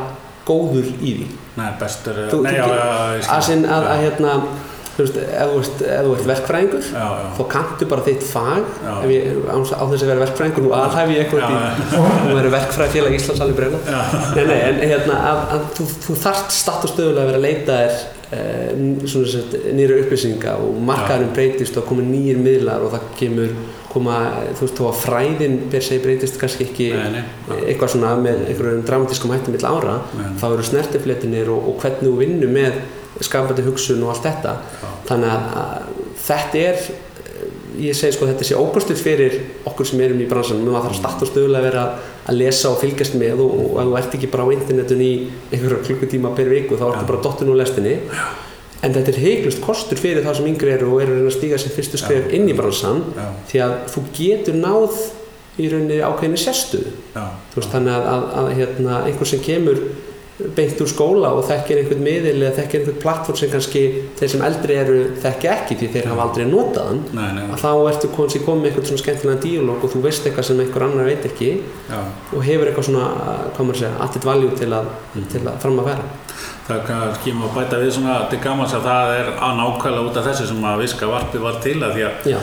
góður 0.49 0.88
í 0.99 1.14
því. 1.21 1.31
Nei, 1.52 1.71
bestur 1.81 2.21
þú, 2.33 2.43
Nei, 2.47 2.55
já, 2.57 2.64
já, 2.67 2.85
ég 3.19 3.26
skil. 3.29 3.59
að, 3.69 3.88
að 3.93 4.05
hérna 4.07 4.37
þú 4.97 5.05
veist, 5.05 5.19
ef 5.23 5.53
þú 5.53 5.61
ert, 5.63 5.83
þú 6.07 6.31
verkfræðingur 6.31 6.89
Já, 6.93 7.05
já 7.19 7.29
þá 7.39 7.43
kanntu 7.55 7.89
bara 7.91 8.07
þitt 8.07 8.25
fag 8.28 8.73
ég, 9.09 9.28
á, 9.49 9.57
þess 9.59 10.02
að 10.05 10.11
vera 10.13 10.25
verkfræðingur 10.26 10.67
nú 10.67 10.73
alhæf 10.76 11.13
ég 11.13 11.23
eitthvað 11.25 11.45
Já, 11.45 11.50
í 11.50 12.00
og 12.02 12.33
verið 12.39 12.57
verkfræðfélag 12.57 13.19
Íslands 13.19 13.45
alveg 13.45 13.61
breyna 13.61 13.83
Já. 13.89 14.00
nei, 14.37 14.43
nei, 14.50 14.59
en 14.69 14.83
hérna 14.93 15.21
að, 15.33 15.45
að 15.57 15.69
þú, 15.78 15.87
þú 16.07 16.19
þarft 16.26 16.59
statt 16.59 16.89
og 16.89 16.93
stöðulega 16.93 17.25
að 17.25 17.31
vera 17.33 17.41
að 17.41 17.47
leita 17.49 17.78
þér 17.83 18.00
eh, 18.33 18.83
svona 19.13 19.33
sett 19.33 19.57
nýra 19.78 20.00
upplýsinga 20.02 20.57
og 20.61 20.81
markaðurinn 20.93 21.37
breytist 21.37 21.78
og 21.81 21.89
koma 21.89 22.05
nýjir 22.07 22.41
miðlar 22.43 22.85
og 22.87 22.93
það 22.97 23.09
kemur 23.21 23.55
koma, 23.93 24.17
þú 24.57 24.65
veist, 24.65 24.78
þó 24.78 24.87
að 24.89 25.00
fræðin 25.02 25.59
per 25.73 25.85
se 25.85 25.99
breytist 26.00 26.39
kannski 26.41 26.65
ekki 26.69 26.89
Nei, 26.97 27.19
nei. 27.19 27.59
eitthvað 27.69 27.93
svona 27.93 28.15
með 28.21 28.47
einhverjum 28.49 28.87
dramatískum 28.89 29.35
hættum 29.35 29.57
mill 29.57 29.69
ára, 29.69 29.99
Nei. 30.17 30.31
þá 30.41 30.47
eru 30.55 30.65
snertifletinir 30.65 31.50
og, 31.52 31.67
og 31.69 31.83
hvernig 31.83 32.09
þú 32.09 32.15
vinnur 32.23 32.55
með 32.55 32.78
skapandi 33.21 33.65
hugsun 33.67 34.03
og 34.03 34.15
allt 34.15 34.29
þetta. 34.29 34.59
Já. 34.83 34.93
þannig 35.11 35.33
að, 35.33 35.49
að 35.63 36.05
þetta 36.27 36.63
er 36.69 36.85
ég 37.81 37.97
segi 37.97 38.17
sko 38.17 38.29
þetta 38.29 38.47
sé 38.47 38.59
ókostur 38.59 38.99
fyrir 39.01 39.39
okkur 39.69 39.89
sem 39.89 40.01
erum 40.05 40.21
í 40.21 40.29
bransanum, 40.29 40.67
við 40.67 40.77
þarf 40.77 40.91
að 40.91 40.99
starta 40.99 41.27
og 41.27 41.31
stöðulega 41.31 41.61
að 41.63 41.67
vera 41.69 41.85
að 42.29 42.39
lesa 42.39 42.71
og 42.71 42.79
fylgjast 42.83 43.17
með 43.19 43.43
og, 43.45 43.55
og 43.65 43.81
ef 43.81 43.89
þú 43.89 43.99
ert 44.01 44.17
ekki 44.19 44.31
bara 44.33 44.47
á 44.47 44.55
internetun 44.57 45.03
í 45.05 45.13
einhverja 45.51 45.81
klukkutíma 45.89 46.33
per 46.37 46.53
viku 46.53 46.79
þá 46.81 46.87
ertu 46.91 47.09
bara 47.09 47.23
dottun 47.25 47.53
úr 47.53 47.61
lestinni. 47.63 47.97
En 48.83 48.95
þetta 48.97 49.13
er 49.15 49.21
heiklust 49.23 49.63
kostur 49.63 50.01
fyrir 50.01 50.25
þá 50.27 50.33
sem 50.37 50.49
yngri 50.51 50.73
eru 50.75 50.93
og 50.97 51.03
eru 51.05 51.19
að 51.23 51.35
stíga 51.37 51.59
sér 51.61 51.75
fyrstu 51.77 52.01
skref 52.03 52.33
inn 52.35 52.49
í 52.51 52.57
bransan 52.59 53.05
Já, 53.15 53.27
því 53.51 53.61
að 53.67 53.75
þú 53.95 54.07
getur 54.17 54.57
náð 54.59 54.97
í 55.61 55.69
rauninni 55.71 56.01
ákveðinni 56.03 56.41
veist, 57.55 57.71
þannig 57.71 57.95
að, 57.95 58.09
að, 58.11 58.25
að 58.41 58.49
hérna, 58.59 58.97
einhver 59.07 59.29
sem 59.29 59.43
kemur 59.45 59.85
beint 60.56 60.80
úr 60.80 60.88
skóla 60.88 61.32
og 61.36 61.45
þekkir 61.47 61.82
einhvern 61.82 62.02
miðil 62.02 62.38
eða 62.38 62.54
þekkir 62.56 62.80
einhvern 62.80 63.00
plattform 63.02 63.38
sem 63.38 63.50
kannski 63.52 63.82
þeir 64.18 64.32
sem 64.32 64.45
eldri 64.47 64.78
eru 64.80 64.97
þekki 65.23 65.50
ekki 65.52 65.76
því 65.80 65.90
þeir 65.92 66.08
hafa 66.12 66.26
aldrei 66.26 66.47
notað 66.49 66.88
hann. 66.88 67.02
Nei, 67.18 67.28
nei, 67.36 67.45
að 67.52 67.62
þá 67.62 67.71
ertu 67.92 68.10
komið 68.16 68.62
með 68.62 68.71
eitthvað 68.71 68.88
svona 68.90 69.02
skemmtilega 69.04 69.42
díalóg 69.45 69.84
og 69.84 69.92
þú 69.92 70.02
veist 70.06 70.26
eitthvað 70.26 70.49
sem 70.49 70.64
einhver 70.64 70.86
annar 70.88 71.10
veit 71.10 71.28
ekki 71.28 71.50
já. 71.60 72.00
og 72.32 72.47
hefur 72.49 72.71
eitthvað 72.71 72.88
svona, 72.88 73.92
added 74.06 74.26
value 74.26 74.56
til 74.58 74.73
að, 74.73 74.90
til 75.34 75.45
að 75.45 75.60
fram 75.62 75.82
að 75.82 75.92
vera 75.92 76.10
Það 76.62 76.82
kannski 76.86 77.32
má 77.34 77.47
bæta 77.52 77.78
við 77.82 77.90
svona 77.97 78.16
til 78.30 78.38
gamans 78.42 78.75
að 78.76 78.84
það 78.86 79.12
er 79.16 79.30
að 79.34 79.56
nákvæmlega 79.58 80.08
út 80.08 80.18
af 80.21 80.28
þessu 80.28 80.45
sem 80.47 80.66
að 80.71 80.82
viska 80.84 81.08
varpi 81.10 81.40
var 81.42 81.58
til 81.64 81.75
að 81.82 81.97
því 81.97 82.04
að 82.06 82.28
Já, 82.30 82.38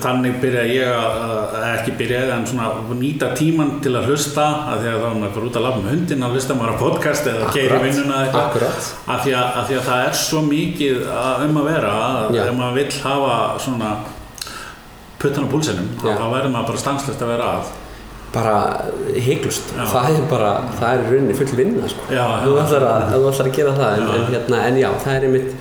þannig 0.00 0.36
byrja 0.40 0.62
ég 0.72 0.86
að, 0.88 1.16
að 1.52 1.64
ekki 1.74 1.92
byrja 1.98 2.20
en 2.32 2.46
svona 2.48 2.68
nýta 2.96 3.26
tíman 3.36 3.74
til 3.84 3.92
að 3.98 4.06
hlusta 4.08 4.46
að 4.72 4.86
því 4.86 4.92
að 4.92 5.02
þá 5.02 5.08
er 5.10 5.18
maður 5.18 5.34
bara 5.34 5.48
út 5.50 5.58
að 5.60 5.66
lafa 5.66 5.82
með 5.82 5.92
hundin 5.94 6.24
að 6.24 6.36
hlusta 6.36 6.56
maður 6.56 6.72
á 6.72 6.76
podcast 6.80 7.28
eða 7.28 7.50
Akkurat, 7.50 7.84
vinnuna 7.84 8.22
eitthvað. 8.24 8.78
að 9.04 9.26
því 9.26 9.34
að, 9.36 9.50
að 9.60 9.68
því 9.68 9.76
að 9.76 9.84
það 9.90 10.06
er 10.06 10.16
svo 10.22 10.40
mikið 10.46 11.04
að, 11.12 11.44
um 11.44 11.60
að 11.60 11.68
vera 11.68 11.92
að 12.06 12.40
ef 12.40 12.56
maður 12.56 12.80
vill 12.80 12.96
hafa 13.04 13.36
svona 13.66 13.92
puttan 15.20 15.44
á 15.44 15.52
púlsinum 15.52 15.92
þá 16.00 16.24
verður 16.24 16.52
maður 16.56 16.72
bara 16.72 16.82
stanslist 16.86 17.24
að 17.26 17.32
vera 17.34 17.52
að. 17.58 17.76
Bara 18.30 18.56
heiklust, 19.26 19.72
það 19.74 20.12
er 20.14 20.26
bara 20.30 20.50
það 20.78 20.90
er 20.94 21.08
rauninni 21.10 21.36
full 21.36 21.56
vinna 21.58 21.88
sko. 21.90 22.04
Já, 22.14 22.22
þú 22.46 22.52
ætlar 22.62 22.84
að, 22.86 23.24
að 23.28 23.48
gera 23.56 23.72
það 23.74 23.96
en, 23.96 24.04
en, 24.14 24.28
hérna, 24.30 24.60
en 24.70 24.78
já, 24.78 24.88
það 25.02 25.16
er 25.16 25.26
einmitt 25.26 25.59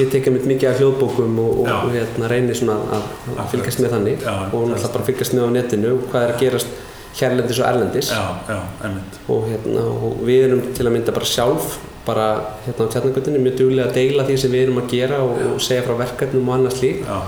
ég 0.00 0.12
tek 0.12 0.28
einmitt 0.28 0.46
mikið 0.50 0.70
af 0.70 0.78
hljóðbókum 0.80 1.40
og, 1.42 1.58
og, 1.64 1.72
og 1.74 1.90
hérna, 1.94 2.30
reynir 2.30 2.58
svona 2.58 2.78
að, 2.98 3.10
að 3.36 3.50
fylgjast 3.54 3.82
með 3.84 3.96
þannig 3.96 4.24
Já, 4.24 4.36
og 4.36 4.70
náttúrulega 4.70 4.94
bara 4.96 5.08
fylgjast 5.10 5.36
með 5.36 5.46
á 5.46 5.50
netinu 5.56 5.92
og 5.96 6.06
hvað 6.12 6.26
er 6.26 6.34
að 6.34 6.40
gerast 6.44 6.78
hérlendis 7.18 7.58
og 7.58 7.66
erlendis. 7.66 8.10
Já, 8.10 8.22
já, 8.48 8.90
og, 9.28 9.46
hérna, 9.50 9.84
og 9.90 10.24
við 10.26 10.46
erum 10.46 10.64
til 10.76 10.86
að 10.86 10.94
mynda 10.94 11.14
bara 11.14 11.28
sjálf 11.28 11.78
bara 12.06 12.26
hérna 12.64 12.86
á 12.86 12.92
tjarnagötunni 12.94 13.42
mjög 13.42 13.58
duglega 13.58 13.90
að 13.90 13.98
deila 13.98 14.24
því 14.28 14.40
sem 14.40 14.52
við 14.54 14.66
erum 14.66 14.80
að 14.80 14.90
gera 14.94 15.20
og, 15.26 15.38
segja 15.62 15.84
frá 15.86 15.96
verkefnum 16.00 16.48
og 16.48 16.56
annað 16.56 16.76
slík 16.78 17.02
já, 17.04 17.18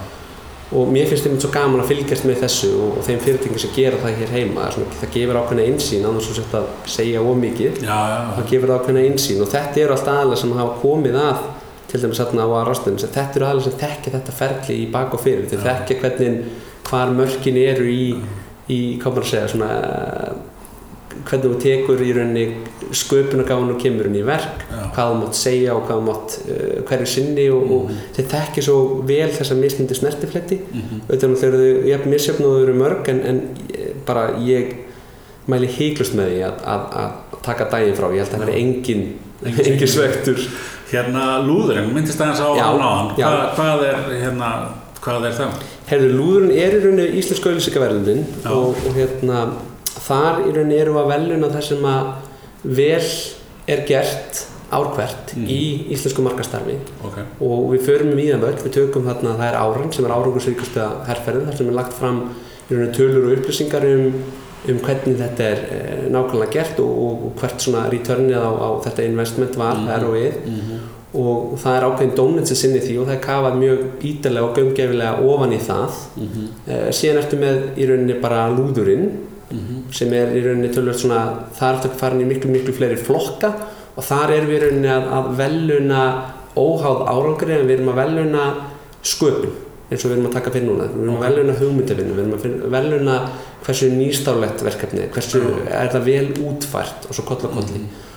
og 0.73 0.93
mér 0.95 1.11
finnst 1.11 1.27
einmitt 1.29 1.45
svo 1.45 1.51
gaman 1.53 1.83
að 1.83 1.91
fylgjast 1.93 2.25
með 2.29 2.39
þessu 2.47 2.71
og, 2.81 3.01
þeim 3.05 3.21
fyrirtækjum 3.27 3.61
sem 3.61 3.75
gera 3.77 3.99
það 4.01 4.23
hér 4.23 4.33
heima. 4.39 4.69
Svona, 4.73 5.01
það 5.03 5.13
gefur 5.19 5.41
ákveðna 5.43 5.67
einsýn 5.69 6.07
annars 6.09 6.29
svo 6.31 6.37
sett 6.39 6.55
að 6.57 6.71
segja 6.95 7.25
ómikið 7.27 7.83
já, 7.83 7.99
já, 8.15 8.21
það 8.39 8.49
gefur 8.55 8.75
ákveðna 8.79 9.05
einsýn 9.11 9.43
og 9.45 9.53
þetta 9.53 9.85
eru 9.85 9.97
allt 9.97 10.13
aðalega 10.15 10.41
sem 10.41 10.57
hafa 10.57 10.79
komið 10.81 11.21
að 11.21 11.45
til 11.93 12.01
dæmis 12.03 12.21
þarna 12.23 12.47
á 12.49 12.51
aðrástunum 12.63 12.99
þetta 13.03 13.37
eru 13.37 13.47
aðalega 13.51 13.65
sem 13.71 13.79
þekkja 13.83 14.15
þetta 14.17 14.37
ferli 14.39 14.79
í 14.83 14.87
bak 14.95 15.13
og 15.15 15.21
fyrir 15.25 15.45
þeir 15.51 15.65
þekkja 15.67 15.99
hvernig 16.01 16.39
hvar 16.89 17.13
mörkin 17.19 17.59
eru 17.63 17.85
í, 17.93 18.07
í 18.73 18.81
hvað 19.03 19.13
maður 19.13 19.27
að 19.27 19.31
segja 19.35 19.51
svona 19.53 19.69
hvernig 21.29 21.45
þú 21.53 21.59
tekur 21.61 22.01
í 22.03 22.13
rauninni 22.17 22.45
sköpunargáðan 22.97 23.75
og 23.75 23.81
kemur 23.83 24.09
inn 24.09 24.17
í 24.17 24.23
verk 24.27 24.63
Já. 24.71 24.79
hvað 24.95 25.11
þú 25.11 25.19
mátt 25.21 25.37
segja 25.39 25.75
og 25.77 25.83
hvað 25.87 25.99
þú 26.01 26.07
mátt 26.09 26.37
uh, 26.41 26.79
hverju 26.89 27.09
sinni 27.13 27.45
og, 27.53 27.63
Mhm. 27.63 27.75
og 27.77 28.15
þeir 28.17 28.29
þekkja 28.33 28.65
svo 28.67 28.77
vel 29.07 29.29
þessa 29.37 29.55
mismundi 29.59 29.95
snertifletti. 29.99 30.59
Mhm, 30.73 31.03
auðvitað 31.11 31.37
þegar 31.43 31.59
þau 31.61 31.89
jafn 31.93 32.11
misjöfn 32.15 32.45
og 32.49 32.55
þau 32.57 32.63
eru 32.65 32.75
mörg 32.81 33.09
en, 33.13 33.21
en 33.29 33.41
ég- 33.77 33.93
bara 34.07 34.25
ég 34.41 34.73
mæli 35.49 35.69
híklust 35.69 36.15
með 36.17 36.33
því 36.33 36.41
að, 36.49 36.65
að, 36.65 36.83
að 37.03 37.41
taka 37.43 37.65
daginn 37.71 37.95
frá, 37.99 38.09
ég 38.15 38.25
held 38.25 38.35
að 38.39 38.47
það 38.47 38.57
engin 38.57 39.05
Engin- 39.43 39.67
engin 39.73 39.89
svektur 39.91 40.39
Hérna 40.93 41.27
lúðurinn, 41.47 41.91
myndist 41.95 42.21
aðeins 42.21 42.43
á 42.45 42.49
hann. 42.53 43.13
Hva, 43.17 43.33
hvað 43.57 43.85
er 43.89 44.01
hérna, 44.21 44.51
hvað 45.03 45.29
er 45.31 45.37
það? 45.39 45.61
Herðu, 45.89 46.11
lúðurinn 46.19 46.55
er 46.63 46.77
í 46.77 46.81
rauninni 46.85 47.07
íslensku 47.21 47.49
auðlýsingaverðundin 47.51 48.23
Já. 48.45 48.51
og, 48.53 48.77
og 48.87 48.97
hérna 48.99 49.39
þar 50.07 50.43
í 50.47 50.53
rauninni 50.55 50.79
erum 50.83 50.99
við 50.99 51.03
að 51.07 51.13
veluna 51.17 51.51
það 51.57 51.67
sem 51.71 51.89
að 51.93 52.13
vel 52.79 53.07
er 53.73 53.85
gert 53.89 54.43
árkvert 54.73 55.35
Mhm. 55.37 55.49
í 55.53 55.63
íslensku 55.93 56.23
markastarfi 56.25 56.79
ok, 57.05 57.19
og 57.45 57.67
við 57.75 57.83
förum 57.89 58.15
í 58.19 58.29
það 58.31 58.47
öll, 58.49 58.61
við 58.65 58.73
tökum 58.79 59.05
þarna 59.09 59.35
það 59.37 59.49
er 59.51 59.59
áran 59.61 59.93
sem 59.93 60.05
er 60.09 60.15
árangursvíkustu 60.15 60.87
herrferðin 61.09 61.49
þar 61.51 61.57
sem 61.59 61.69
er 61.69 61.77
lagt 61.77 61.93
fram 61.99 62.23
í 62.71 62.73
rauninni 62.77 62.95
tölur 62.97 63.27
og 63.27 63.35
upplýsingar 63.37 63.85
um, 63.91 64.07
um 64.69 64.79
hvernig 64.87 65.19
þetta 65.21 65.45
er 65.51 65.61
e, 65.69 65.83
nákvæmlega 66.15 66.53
gert 66.57 66.81
og, 66.81 66.95
og, 67.05 67.29
hvert 67.43 67.61
svona 67.67 67.85
returnið 67.93 68.39
á, 68.41 68.49
á 68.49 68.69
þetta 68.87 69.05
investment 69.11 69.57
var, 69.61 69.75
Mhm. 69.77 69.87
það 69.91 69.99
er 69.99 70.07
og 70.09 70.15
við 70.17 70.41
mhm, 70.47 70.82
og 71.13 71.59
það 71.61 71.75
er 71.77 71.87
ákveðin 71.87 72.15
dónend 72.17 72.49
sem 72.49 72.57
sinni 72.57 72.81
því 72.81 72.95
og 73.01 73.09
það 73.09 73.17
er 73.19 73.25
kafað 73.27 73.59
mjög 73.61 74.05
ítalega 74.09 74.47
og 74.47 74.59
gömgefilega 74.59 75.27
ofan 75.29 75.53
í 75.53 75.61
það. 75.61 75.99
Mhm, 76.17 76.47
e, 76.67 76.79
síðan 76.97 77.21
ertu 77.21 77.41
með 77.41 77.59
í 77.77 77.89
rauninni 77.91 78.21
bara 78.23 78.47
lúðurinn 78.53 79.09
mhm, 79.51 79.83
sem 79.93 80.15
er 80.17 80.33
í 80.33 80.45
rauninni 80.47 80.71
tölvöld 80.73 81.01
svona 81.03 81.23
það 81.59 81.75
ertu 81.77 81.91
farin 82.01 82.25
í 82.25 82.29
miklu 82.31 82.53
miklu 82.53 82.77
fleiri 82.77 82.97
flokka. 82.97 83.53
Og 83.93 84.07
þar 84.07 84.33
erum 84.39 84.49
við 84.49 84.57
í 84.57 84.63
rauninni 84.65 84.93
að, 84.93 85.11
að 85.19 85.29
veluna 85.43 86.05
óháð 86.57 87.05
árangri 87.13 87.59
en 87.59 87.69
við 87.69 87.77
erum 87.77 87.93
að 87.93 88.01
veluna 88.01 88.47
sköpun 89.03 89.59
eins 89.93 90.07
og 90.07 90.09
við 90.09 90.17
erum 90.17 90.31
að 90.31 90.37
taka 90.39 90.53
fyrir 90.55 90.69
núna. 90.71 90.87
Við 90.89 91.03
erum 91.05 91.19
að 91.19 91.27
veluna 91.27 91.59
hugmyndavinnu, 91.59 92.15
við 92.17 92.23
erum 92.23 92.39
að 92.39 92.73
veluna 92.73 93.19
hversu 93.67 93.91
nýstálegt 93.93 94.65
verkefni 94.65 95.11
hversu 95.13 95.43
er 95.69 95.93
það 95.93 96.09
vel 96.09 96.25
útfært 96.49 97.07
og 97.09 97.19
svo 97.19 97.27
koll 97.29 97.45
og 97.51 97.59
kolli. 97.59 97.83
Og, 97.83 98.09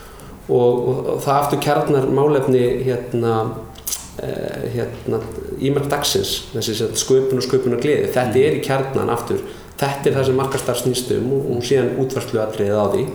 og, 0.49 0.87
og 0.89 1.21
það 1.25 1.37
aftur 1.41 1.61
kjarnar 1.65 2.07
málefni 2.13 2.63
hérna 2.85 3.35
uh, 3.51 4.65
hérna 4.75 5.19
ímörg 5.59 5.87
dagsins 5.91 6.35
þessi 6.53 6.75
sköpun 7.01 7.39
og 7.41 7.45
sköpun 7.47 7.77
og 7.77 7.81
gleði. 7.85 8.09
Þetta 8.15 8.41
er 8.45 8.59
í 8.59 8.65
kjarnan 8.65 9.09
aftur. 9.13 9.41
Þetta 9.75 10.09
er 10.11 10.13
það 10.19 10.27
sem 10.29 10.37
markastar 10.39 10.77
snýst 10.79 11.09
um 11.17 11.31
og, 11.35 11.47
og 11.57 11.63
síðan 11.67 11.95
útvarslu 12.03 12.39
atriðið 12.43 12.77
á 12.79 12.85
því. 12.93 13.07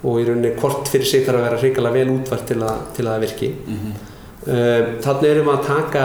Og 0.00 0.14
í 0.16 0.28
rauninni 0.30 0.54
hvort 0.56 0.88
fyrir 0.88 1.04
sig 1.10 1.26
þarf 1.26 1.42
að 1.42 1.48
vera 1.50 1.58
hrikalega 1.60 1.98
vel 1.98 2.14
útvart 2.14 2.46
til, 2.48 2.62
að- 2.64 2.86
til 2.96 3.04
að 3.04 3.10
það 3.12 3.24
virki. 3.26 3.50
Mhm, 3.68 3.90
uh, 4.46 4.86
þannig 5.04 5.26
erum 5.34 5.50
við 5.50 5.58
að 5.58 5.66
taka 5.66 6.04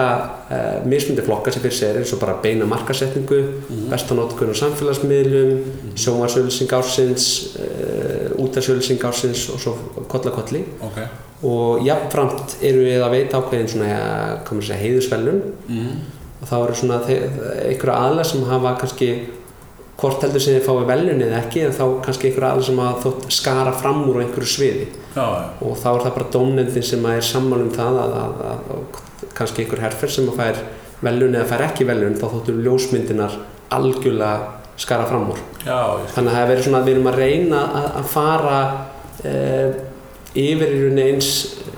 uh, 0.51 0.81
mismundi 0.91 1.23
flokka 1.23 1.53
sem 1.55 1.63
fyrir 1.63 1.77
sér 1.77 2.01
eins 2.01 2.11
og 2.11 2.19
bara 2.19 2.35
beina 2.43 2.67
markasetningu 2.67 3.39
mhm, 3.39 3.85
bestanótkun 3.93 4.51
og 4.51 4.59
samfélagsmiðlum 4.59 5.95
sjómarsölsing 5.95 6.75
ársins 6.75 7.29
uh, 7.55 8.34
útarsölsing 8.55 9.03
ársins 9.03 9.47
og 9.51 9.59
svo 9.59 9.75
kollakolli 10.07 10.63
ok, 10.81 10.99
og 11.43 11.85
jafnframt 11.85 12.57
eru 12.63 12.83
við 12.85 13.03
að 13.03 13.15
veita 13.15 13.41
ákveðin 13.41 13.71
svona, 13.71 13.89
ja, 13.89 14.77
heiðusvelun 14.81 15.41
mhm, 15.67 15.97
og 16.41 16.47
þá 16.49 16.55
eru 16.59 16.77
svona 16.79 17.01
einhverja 17.07 17.97
aðla 17.97 18.23
sem 18.27 18.45
hafa 18.47 18.75
kannski 18.79 19.09
hvort 19.95 20.23
heldur 20.25 20.43
sem 20.43 20.57
þið 20.57 20.65
fái 20.67 20.87
velun 20.89 21.23
eða 21.23 21.41
ekki 21.41 21.61
en 21.65 21.75
þá 21.75 21.83
kannski 22.03 22.29
einhverja 22.29 22.51
aðla 22.53 22.67
sem 22.67 22.81
hafa 22.83 23.03
þótt 23.05 23.27
skara 23.31 23.75
fram 23.75 24.01
úr 24.09 24.19
á 24.19 24.23
einhverju 24.25 24.51
sviði. 24.51 24.87
Já, 25.15 25.27
og 25.63 25.77
þá 25.79 25.87
er 25.93 26.01
það 26.03 26.15
bara 26.17 26.31
dómnefndin 26.35 26.87
sem 26.89 27.07
er 27.11 27.23
saman 27.23 27.63
um 27.63 27.71
það 27.75 27.99
að, 28.03 28.17
að, 28.19 28.41
að, 28.75 29.29
kannski 29.37 29.63
einhver 29.63 29.83
herfer 29.85 30.11
sem 30.11 30.27
að 30.31 30.41
fær 30.41 30.61
velun 31.05 31.37
eða 31.37 31.47
fær 31.47 31.63
ekki 31.69 31.87
velun 31.87 32.19
þá 32.19 32.27
þóttu 32.27 32.57
ljósmyndinar 32.59 33.39
algjörlega 33.75 34.54
skara 34.77 35.05
fram 35.09 35.29
úr. 35.31 35.39
Já, 35.65 35.77
þannig 36.15 36.31
að 36.31 36.37
það 36.39 36.47
verið 36.51 36.63
svona 36.65 36.79
að 36.81 36.87
við 36.89 36.95
erum 36.95 37.11
að 37.11 37.19
reyna 37.21 37.59
að, 37.79 37.85
að 38.01 38.09
fara 38.11 38.57
uh, 39.25 39.77
yfir 40.35 40.73
í 40.75 40.79
rauninni 40.83 41.05
eins 41.13 41.29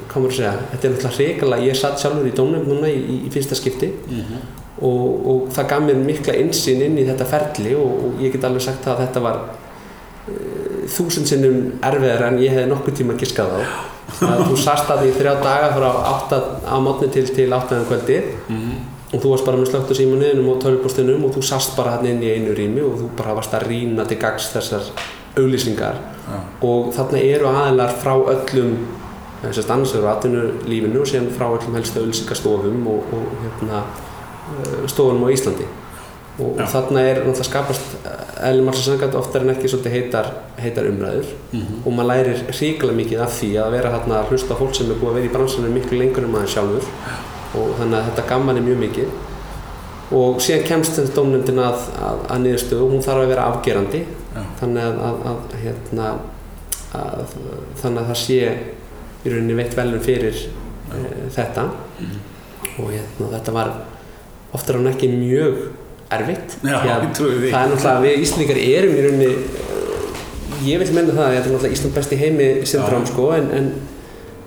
hvað 0.08 0.24
maður 0.24 0.32
að 0.32 0.38
segja, 0.40 0.54
þetta 0.72 0.88
er 0.88 0.94
náttúrulega 0.96 1.18
hrikalega 1.18 1.68
ég 1.68 1.78
satt 1.78 2.02
sjálfur 2.02 2.30
í 2.30 2.34
dómnefnd 2.40 2.72
núna 2.72 2.90
í, 2.90 2.98
í, 2.98 3.18
í 3.28 3.34
fyrsta 3.34 3.58
skipti 3.60 3.92
Mhm, 4.08 4.40
og, 4.78 5.28
og 5.30 5.48
það 5.56 5.70
gaf 5.72 5.86
mér 5.88 6.02
mikla 6.06 6.34
insýn 6.38 6.82
inn 6.86 6.98
í 7.02 7.06
þetta 7.08 7.26
ferli 7.30 7.72
og, 7.78 7.94
og 8.08 8.20
ég 8.22 8.34
get 8.36 8.44
alveg 8.46 8.62
sagt 8.66 8.86
að 8.90 9.00
þetta 9.06 9.24
var 9.26 9.40
uh, 9.46 10.84
þúsund 10.90 11.30
sinnum 11.30 11.58
erfiðar 11.86 12.28
en 12.32 12.42
ég 12.42 12.54
hefði 12.56 12.72
nokkuð 12.74 12.98
tíma 13.02 13.16
giskað 13.20 13.56
á. 13.58 13.62
Þú 14.18 14.56
sast 14.58 14.88
að 14.90 15.02
því 15.04 15.10
þrjá 15.18 15.34
daga 15.44 15.72
frá 15.76 15.88
8 16.14 16.38
á 16.64 16.76
mótni 16.80 17.10
til, 17.12 17.26
til 17.36 17.50
8 17.54 17.82
um 17.82 17.90
kvöldi 17.90 18.20
mhm, 18.48 18.78
og 19.18 19.24
þú 19.24 19.32
varst 19.34 19.48
bara 19.48 19.58
með 19.58 19.72
slögt 19.72 19.90
á 19.90 19.96
símanuðinum 19.98 20.50
og 20.52 20.60
tölvbústunum 20.62 21.24
og 21.26 21.34
þú 21.34 21.44
sast 21.50 21.74
bara 21.78 21.96
hann 21.96 22.06
inn 22.06 22.22
í 22.22 22.30
einu 22.36 22.54
rými 22.54 22.84
og 22.86 23.00
þú 23.02 23.10
bara 23.18 23.34
varst 23.38 23.56
að 23.58 23.66
rýna 23.72 24.06
til 24.06 24.20
gags 24.22 24.52
þessar 24.54 24.92
auglýsingar. 25.38 25.98
Já, 26.28 26.38
og 26.70 26.94
þarna 26.94 27.24
eru 27.24 27.50
aðilar 27.50 27.98
frá 27.98 28.14
öllum 28.14 28.78
þessast 29.42 29.74
annars 29.74 29.96
eru 29.98 30.10
atvinnulífinu 30.12 31.02
og 31.02 31.10
síðan 31.10 31.34
frá 31.34 31.50
öllum 31.50 31.78
helstu 31.78 32.04
auglýsingastofum 32.04 32.88
og, 32.94 33.12
og 33.18 33.44
hérna, 33.44 33.84
eh, 34.54 34.88
stofunum 34.90 35.28
á 35.30 35.34
Íslandi. 35.34 35.68
Og, 36.38 36.52
og 36.54 36.68
þarna 36.70 37.02
er 37.02 37.24
náttúrulega 37.24 37.48
skapast 37.48 37.96
eðlum 38.46 38.68
alls 38.70 38.84
að 38.84 38.92
sangað 38.92 39.16
oftar 39.18 39.46
en 39.46 39.56
ekki 39.56 39.72
svolítið 39.72 39.96
heitar, 39.96 40.28
heitar 40.62 40.90
umræður. 40.90 41.32
Mhm, 41.50 41.80
og 41.82 41.96
maður 41.98 42.12
lærir 42.12 42.44
hrikalega 42.52 43.00
mikið 43.00 43.24
af 43.26 43.34
því 43.40 43.50
að 43.64 43.74
vera 43.78 43.94
hérna 43.96 44.20
að 44.20 44.34
hlusta 44.34 44.58
fólk 44.60 44.78
sem 44.78 44.92
er 44.92 45.00
búið 45.02 45.10
að 45.10 45.18
vera 45.18 45.30
í 45.30 45.34
bransinu 45.34 45.74
miklu 45.74 46.02
lengur 46.02 46.28
en 46.28 46.36
maður 46.36 46.54
sjálfur 46.54 46.92
og 47.56 47.74
þannig 47.80 47.98
að 48.00 48.08
þetta 48.10 48.28
gamman 48.32 48.60
er 48.60 48.66
mjög 48.66 48.80
mikið. 48.84 49.16
Og 50.18 50.40
síðan 50.44 50.68
kemst 50.68 50.96
þetta 50.96 51.16
dómnefndin 51.18 51.60
að, 51.60 51.88
að, 52.00 52.22
að 52.32 52.44
niðurstöðu 52.46 52.86
og 52.86 52.94
hún 52.96 53.04
þarf 53.04 53.24
að 53.24 53.32
vera 53.34 53.48
afgerandi. 53.52 54.04
Já, 54.38 54.42
þannig 54.62 54.86
að, 54.86 55.02
að, 55.08 55.26
að, 55.32 55.58
hérna, 55.64 56.12
að 56.98 57.36
þannig 57.82 58.02
að 58.04 58.12
það 58.12 58.22
sé 58.22 58.40
í 59.26 59.34
rauninni 59.34 59.58
veitt 59.58 59.76
velum 59.76 60.04
fyrir 60.06 60.40
e, 60.48 61.02
þetta. 61.36 61.68
Mhm. 61.98 62.24
og 62.78 62.92
hérna, 62.94 63.32
þetta 63.34 63.54
var 63.56 63.72
oftar 64.54 64.78
en 64.80 64.92
ekki 64.92 65.10
mjög 65.12 65.62
erfitt. 66.14 66.56
Já, 66.64 66.78
það 66.78 66.94
er 66.94 67.08
náttúrulega 67.08 67.96
við 68.06 68.22
Íslandingar 68.24 68.60
erum 68.64 68.94
í 68.96 69.04
rauninni 69.04 69.32
eh, 69.34 69.78
ég 70.66 70.82
vil 70.82 70.94
menna 70.96 71.16
það 71.16 71.26
að 71.26 71.34
þetta 71.36 71.50
er 71.50 71.56
náttúrulega 71.56 71.78
Ísland 71.78 71.98
besti 71.98 72.20
heimi 72.22 72.48
syndrom 72.70 73.04
Já. 73.04 73.12
sko 73.12 73.26
en, 73.36 73.50
en 73.58 73.68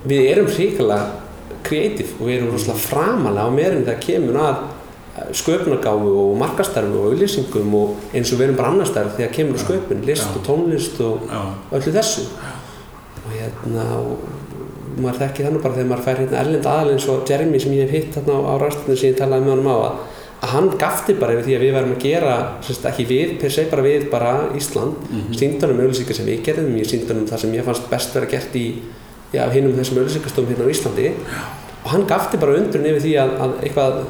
við 0.08 0.30
erum 0.30 0.48
hrikalega 0.50 1.28
kreatív 1.66 2.16
og 2.18 2.28
við 2.28 2.36
erum 2.36 2.52
rosalega 2.54 2.84
framalega 2.84 3.48
á 3.48 3.56
meirinn 3.56 3.86
þegar 3.86 4.04
kemur 4.04 4.40
að 4.40 4.60
sköpunargáfu 5.36 6.12
og 6.22 6.36
markastarfi 6.38 6.96
og 6.96 7.10
auðlýsingum 7.10 7.74
og 7.76 8.14
eins 8.14 8.30
og 8.32 8.38
við 8.40 8.46
erum 8.48 8.60
bara 8.60 8.72
annar 8.72 8.88
starf 8.88 9.16
þegar 9.18 9.34
kemur 9.34 9.58
að 9.58 9.64
sköpun, 9.66 10.04
list 10.06 10.28
Já. 10.28 10.36
og 10.36 10.44
tónlist 10.46 11.00
og 11.04 11.26
já, 11.26 11.40
öllu 11.76 11.94
þessu 11.96 12.26
og 13.20 13.34
hérna 13.34 13.88
og 13.98 14.22
maður 15.00 15.20
þekki 15.24 15.46
þannig 15.46 15.64
bara 15.64 15.76
þegar 15.76 15.90
maður 15.90 16.06
fær 16.06 16.22
hérna 16.22 16.40
erlend 16.40 16.70
aðal 16.70 16.94
eins 16.94 17.08
og 17.10 17.28
Jeremy 17.28 17.60
sem 17.62 17.74
ég 17.76 17.90
hef 17.90 17.96
hitt 17.96 18.16
hérna 18.18 18.38
á, 18.38 18.52
rastinu 18.62 18.96
sem 18.96 19.12
ég 19.12 19.20
talaði 19.20 19.46
með 19.46 19.54
honum 19.56 19.70
á 19.70 19.76
að, 19.76 20.00
að 20.40 20.54
hann 20.54 20.70
gafti 20.80 21.16
bara 21.20 21.36
yfir 21.36 21.46
því 21.48 21.56
að 21.56 21.64
við 21.66 21.76
værum 21.76 21.94
að 21.96 22.06
gera 22.06 22.38
sérst, 22.66 22.88
ekki 22.90 23.06
við, 23.10 23.36
per 23.42 23.54
se 23.54 23.66
bara 23.70 23.86
við 23.86 24.08
bara 24.14 24.32
Ísland, 24.58 25.04
mm. 25.04 25.20
-hmm. 25.20 25.38
síndunum 25.42 25.84
auðlýsingar 25.84 26.20
sem 26.20 26.30
við 26.30 26.42
gerðum, 26.48 26.76
ég 26.80 26.90
síndunum 26.90 27.28
það 27.30 27.44
sem 27.44 27.54
ég 27.54 27.66
fannst 27.66 27.90
best 27.90 28.14
vera 28.14 28.30
gert 28.30 28.56
í 28.56 28.66
já, 29.34 29.44
hinum 29.54 29.76
þessum 29.78 30.00
auðlýsingarstofum 30.00 30.50
hérna 30.52 30.66
á 30.66 30.72
Íslandi. 30.74 31.12
Og 31.80 31.92
hann 31.94 32.08
gafti 32.08 32.40
bara 32.40 32.58
undrun 32.60 32.88
yfir 32.90 33.04
því 33.06 33.14
að, 33.22 33.36
að 33.44 33.54
eitthvað 33.64 34.02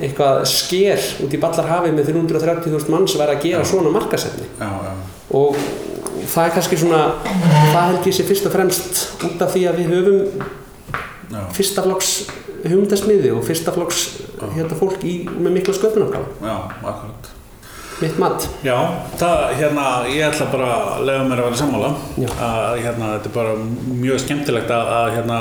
eitthvað 0.00 0.44
sker 0.48 1.06
út 1.24 1.34
í 1.34 1.40
ballarhafi 1.40 1.92
með 1.92 2.12
330.000 2.14 2.92
manns 2.92 3.16
væri 3.20 3.34
að 3.36 3.42
gera 3.44 3.64
Já. 3.64 3.68
svona 3.68 3.92
já, 4.60 4.92
og 5.36 5.58
það 6.30 6.46
er 6.46 6.54
kannski 6.56 6.78
svona 6.80 7.00
það 7.24 7.82
held 7.90 8.08
ég 8.08 8.16
sé 8.16 8.26
fyrst 8.28 8.48
og 8.48 8.54
fremst 8.54 9.02
út 9.28 9.44
af 9.44 9.52
því 9.54 9.64
að 9.68 9.80
við 9.82 9.92
höfum 9.94 10.46
já, 11.34 11.42
fyrsta 11.58 11.84
flokks 11.84 12.12
hugmyndasmiði 12.62 13.34
og 13.34 13.44
fyrsta 13.48 13.74
flokks 13.76 14.06
hérna, 14.54 14.78
fólk 14.78 15.04
í, 15.04 15.14
með 15.36 15.58
mikla 15.58 15.76
sköpunargáð 15.76 16.48
já, 16.48 16.56
akkurat 16.80 17.30
mitt 18.04 18.18
mat. 18.20 18.46
Já, 18.66 18.76
það, 19.20 19.44
hérna, 19.60 19.84
ég 20.10 20.24
ætla 20.28 20.48
bara 20.52 20.70
að 20.78 21.04
lega 21.08 21.26
mér 21.28 21.42
að 21.42 21.48
vera 21.48 21.60
sammála. 21.60 21.92
Að 22.46 22.80
hérna, 22.84 23.12
þetta 23.16 23.30
er 23.30 23.36
bara 23.36 23.54
mjög 24.00 24.24
skemmtilegt 24.24 24.74
að, 24.74 24.90
að 24.96 25.12
hérna, 25.18 25.38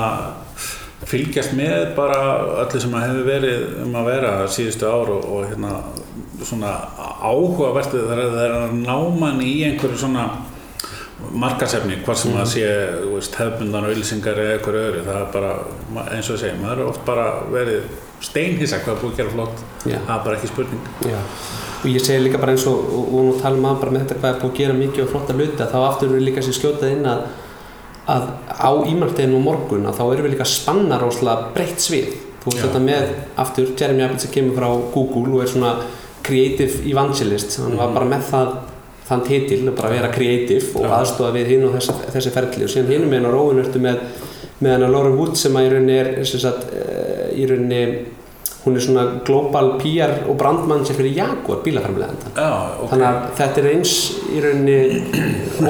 fylgjast 1.10 1.56
með 1.58 1.94
bara 1.98 2.20
öllu 2.66 2.84
sem 2.84 2.94
að 2.98 3.06
hefur 3.08 3.28
verið 3.30 3.66
um 3.86 3.98
að 3.98 4.12
vera 4.12 4.34
síðustu 4.52 4.90
ár 4.90 5.12
og, 5.16 5.28
og 5.32 5.48
hérna, 5.50 5.74
svona 6.46 6.76
áhugavert 7.24 7.92
þegar 7.94 8.24
það 8.26 8.44
er 8.44 8.56
að 8.60 8.78
ná 8.84 8.96
mann 9.20 9.42
í 9.44 9.54
einhverju 9.68 10.00
svona 10.04 10.28
markasefni, 11.36 11.98
hvað 12.06 12.20
sem 12.22 12.38
að 12.40 12.46
sé 12.54 12.68
þú 13.02 13.16
veist, 13.18 13.40
hefbundan 13.40 13.88
auðlýsingar 13.90 14.40
eða 14.40 14.54
einhverju 14.58 14.84
öðru. 14.86 15.02
Það 15.08 15.18
er 15.22 15.34
bara, 15.34 15.56
eins 16.14 16.30
og 16.30 16.38
ég 16.38 16.44
segi, 16.44 16.60
maður 16.62 16.84
er 16.84 16.92
oft 16.94 17.04
bara 17.08 17.26
verið 17.52 17.90
steinhissa 18.24 18.80
hvað 18.86 19.02
búið 19.02 19.12
að 19.12 19.20
gera 19.20 19.34
flott. 19.36 19.66
Já. 19.84 19.98
það 19.98 20.14
er 20.16 20.24
bara 20.28 20.40
ekki 20.40 20.52
spurning. 20.54 20.88
Já. 21.08 21.20
Og 21.80 21.86
ég 21.90 22.02
segi 22.04 22.24
líka 22.26 22.40
bara 22.42 22.52
eins 22.56 22.66
og 22.68 22.80
og, 22.94 23.12
nú 23.24 23.36
talum 23.42 23.62
maður 23.64 23.80
bara 23.84 23.92
með 23.96 24.02
þetta 24.08 24.18
hvað 24.20 24.34
er 24.34 24.40
búið 24.42 24.52
að 24.52 24.58
gera 24.60 24.74
mikið 24.80 25.04
og 25.06 25.12
flotta 25.14 25.34
hluti 25.38 25.64
að 25.64 25.72
þá 25.74 25.78
aftur 25.90 26.10
við 26.16 26.26
líka 26.28 26.42
sér 26.44 26.58
skjótað 26.58 26.92
inn 26.96 27.06
að, 27.08 27.22
að 28.16 28.26
á 28.50 28.72
ímarteginu 28.92 29.38
og 29.40 29.46
morgun 29.46 29.86
að 29.90 30.00
þá 30.00 30.04
erum 30.14 30.26
við 30.28 30.34
líka 30.36 30.48
að 30.48 30.54
spanna 30.56 30.98
róslega 31.00 31.54
breytt 31.56 31.80
svið. 31.86 32.10
Þú 32.40 32.52
veist 32.54 32.64
þetta 32.66 32.80
með 32.84 33.10
aftur 33.44 33.72
Jeremy 33.80 34.04
Abbott 34.06 34.22
sem 34.24 34.32
kemur 34.32 34.56
frá 34.60 34.70
Google 34.94 35.34
og 35.38 35.42
er 35.44 35.50
svona 35.52 35.72
creative 36.24 36.84
evangelist. 36.90 37.58
Hann 37.60 37.78
var 37.78 37.88
Mhm. 37.90 37.94
bara 37.94 38.06
með 38.06 38.24
það 38.32 38.54
þann 39.10 39.24
titil 39.26 39.62
að 39.68 39.76
bara 39.76 39.90
vera 39.90 40.12
creative 40.14 40.66
og 40.80 40.86
aðstofa 41.00 41.32
við 41.34 41.48
hinn 41.48 41.64
og 41.66 41.74
þessi, 41.76 41.94
þessi 42.14 42.32
ferli. 42.36 42.64
Og 42.64 42.70
síðan 42.70 42.92
hinum 42.94 43.10
með 43.10 43.18
hennar 43.20 43.34
róin 43.34 43.64
ertu 43.64 43.80
með 43.80 44.00
með 44.62 44.72
hennar 44.76 44.90
Lauren 44.92 45.18
Wood 45.18 45.38
sem 45.38 45.54
að 45.56 45.66
í 45.66 45.70
rauninni 45.72 46.00
er 46.00 46.26
sem 46.26 46.40
sagt, 46.40 46.66
eh, 46.76 47.32
í 47.40 47.46
rauninni 47.48 48.06
hún 48.66 48.76
er 48.76 48.84
svona 48.84 49.04
global 49.28 49.70
PR 49.80 50.16
og 50.30 50.36
brandmann 50.40 50.82
sem 50.86 50.98
fyrir 50.98 51.16
Jaguar 51.16 51.62
bílaframleðandan 51.64 52.34
Já, 52.36 52.50
ok. 52.84 52.90
þannig 52.92 53.08
að 53.10 53.22
þetta 53.40 53.62
er 53.62 53.70
eins 53.74 53.94
í 54.36 54.42
rauninni 54.44 54.80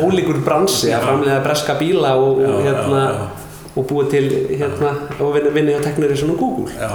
ólíkur 0.04 0.40
bransi 0.46 0.90
að 0.96 1.06
framlega 1.06 1.44
breska 1.46 1.76
bíla 1.80 2.16
og, 2.18 2.42
og 2.42 2.64
Já, 2.64 2.64
hérna 2.70 3.04
já, 3.04 3.20
já. 3.20 3.28
og 3.76 3.86
búið 3.92 4.10
til 4.16 4.32
hérna 4.64 4.96
og 5.22 5.38
vinna 5.54 5.76
hjá 5.76 5.84
Technoration 5.86 6.34
og 6.34 6.42
Google. 6.42 6.90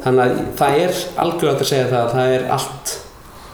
Þannig 0.00 0.24
að 0.24 0.42
það 0.58 0.80
er 0.82 0.98
algjörlega 1.22 1.62
að 1.64 1.70
segja 1.70 1.86
það 1.92 2.02
að 2.02 2.12
það 2.16 2.34
er 2.34 2.44
allt 2.56 2.96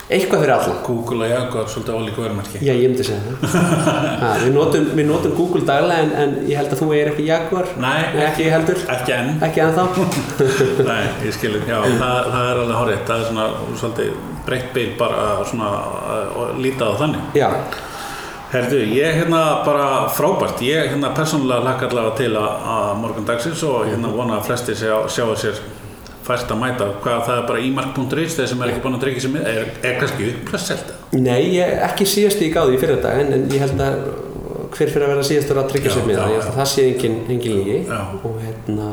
eitthvað 0.06 0.42
fyrir 0.44 0.52
alla. 0.54 0.74
Google 0.86 1.24
og 1.26 1.30
Jaguar, 1.32 1.66
svolítið 1.72 1.96
ólíku 1.98 2.22
verðmerki. 2.24 2.60
Já, 2.62 2.72
ég 2.78 2.92
myndi 2.92 3.06
segja 3.06 3.34
það. 3.40 4.42
Við, 4.44 4.52
notum, 4.54 4.86
við 4.98 5.08
notum 5.10 5.34
Google 5.38 5.64
daglega 5.66 6.04
en, 6.04 6.12
en 6.22 6.36
ég 6.50 6.60
held 6.60 6.70
að 6.76 6.82
þú 6.82 6.88
er 6.98 7.10
ekki 7.12 7.26
Jaguar. 7.26 7.72
Nei, 7.82 8.04
ekki 8.28 8.46
heldur, 8.52 8.84
Ekki 8.96 9.16
enn. 9.16 9.32
ekki 9.48 9.64
ennþá. 9.64 9.86
Nei, 10.90 11.02
ég 11.26 11.34
skilur, 11.34 11.66
já, 11.66 11.80
það, 11.82 12.30
það 12.30 12.52
er 12.52 12.62
alveg 12.62 12.78
horrið. 12.82 13.02
Það 13.10 13.18
er 13.24 13.28
svona 13.32 13.48
svolítið 13.82 14.16
breytt 14.46 14.72
bíl 14.76 14.88
bara 15.00 15.26
svona 15.50 15.72
að 15.74 16.56
líta 16.62 16.86
á 16.86 16.92
þannig. 17.02 17.28
Já, 17.42 17.50
Herðu, 18.46 18.78
ég 18.94 19.16
hérna 19.18 19.40
bara 19.66 19.86
frábært, 20.14 20.60
ég 20.62 20.92
hérna 20.92 21.08
persónulega 21.16 21.64
hlakka 21.64 21.88
allavega 21.88 22.12
til 22.20 22.28
að, 22.38 22.52
að 22.76 22.92
morgun 23.02 23.26
dagsins 23.26 23.64
og 23.66 23.88
hérna 23.88 24.12
vona 24.14 24.36
að 24.38 24.44
flesti 24.46 24.76
sjá, 24.78 24.92
sjáu 25.10 25.34
sér 25.40 25.58
fært 26.26 26.52
að 26.52 26.60
mæta, 26.60 26.86
hvað 27.04 27.24
það 27.28 27.40
er 27.40 27.48
bara 27.50 27.64
ímark.is 27.66 28.38
þeir 28.38 28.48
sem 28.52 28.62
er 28.62 28.72
ekki 28.72 28.84
búin 28.84 28.98
að 28.98 29.04
sér 29.24 29.34
með, 29.34 29.50
er, 29.52 29.68
er 29.86 29.98
kannski 30.00 30.30
upplösselt 30.32 30.94
nei, 31.16 31.42
ég, 31.56 31.74
ekki 31.86 32.08
síðast 32.12 32.42
í 32.42 32.52
gáði 32.54 32.76
í 32.76 32.80
fyrir 32.82 33.02
dag 33.04 33.20
en, 33.22 33.34
en 33.36 33.46
ég 33.54 33.62
held 33.62 33.84
að 33.86 34.00
hver 34.76 34.90
fyrir 34.92 35.06
að 35.06 35.12
vera 35.14 35.26
síðastur 35.30 35.60
að 35.62 35.76
já, 35.78 35.92
það, 35.94 36.34
ég 36.34 36.48
að 36.50 36.58
það 36.58 36.72
sé 36.72 36.88
engin, 36.90 37.20
engin 37.32 37.60
lígi 37.60 37.78
og 38.26 38.40
hérna 38.42 38.90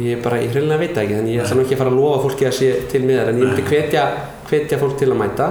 ég 0.00 0.22
bara, 0.24 0.38
ég 0.44 0.54
hreinlega 0.54 0.82
veit 0.84 1.00
ekki 1.02 1.18
þannig 1.18 1.34
ég 1.34 1.44
ætla 1.44 1.58
nú 1.58 1.66
ekki 1.66 1.76
að 1.76 1.82
fara 1.82 1.92
að 1.92 2.00
lofa 2.00 2.22
fólki 2.26 2.48
að 2.48 2.56
sé 2.60 2.70
til 2.92 3.02
með 3.04 3.20
það 3.20 3.30
en 3.32 3.40
ég 3.40 3.50
myndi 3.50 3.66
hvetja, 3.70 4.06
hvetja 4.50 4.80
fólk 4.80 4.98
til 5.00 5.10
að 5.10 5.20
mæta 5.22 5.50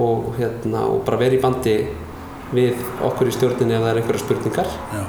og, 0.00 0.30
hérna, 0.38 0.84
og 0.90 1.02
bara 1.06 1.20
vera 1.20 1.36
í 1.36 1.42
bandi 1.42 1.76
við 2.54 2.80
okkur 3.06 3.30
í 3.30 3.34
stjórninni 3.34 3.76
ef 3.76 3.84
það 3.84 3.90
er 3.92 4.00
einhverja 4.00 4.24
spurningar. 4.24 4.72
Já, 4.94 5.04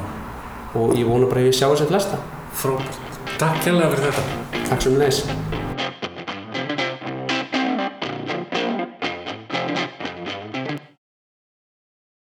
og 0.78 0.94
ég 0.98 1.08
vona 1.10 1.30
bara 1.30 1.44
að 1.44 1.50
ég 1.50 1.58
sjá 1.58 1.68
þessi 1.72 1.90
flesta. 1.90 2.20
Frábært. 2.62 3.11
Takk 3.42 3.64
kærlega 3.66 3.96
fyrir 3.96 4.12
þetta. 4.14 4.60
Takk 4.68 4.84
sem 4.86 4.98
leis 5.02 5.24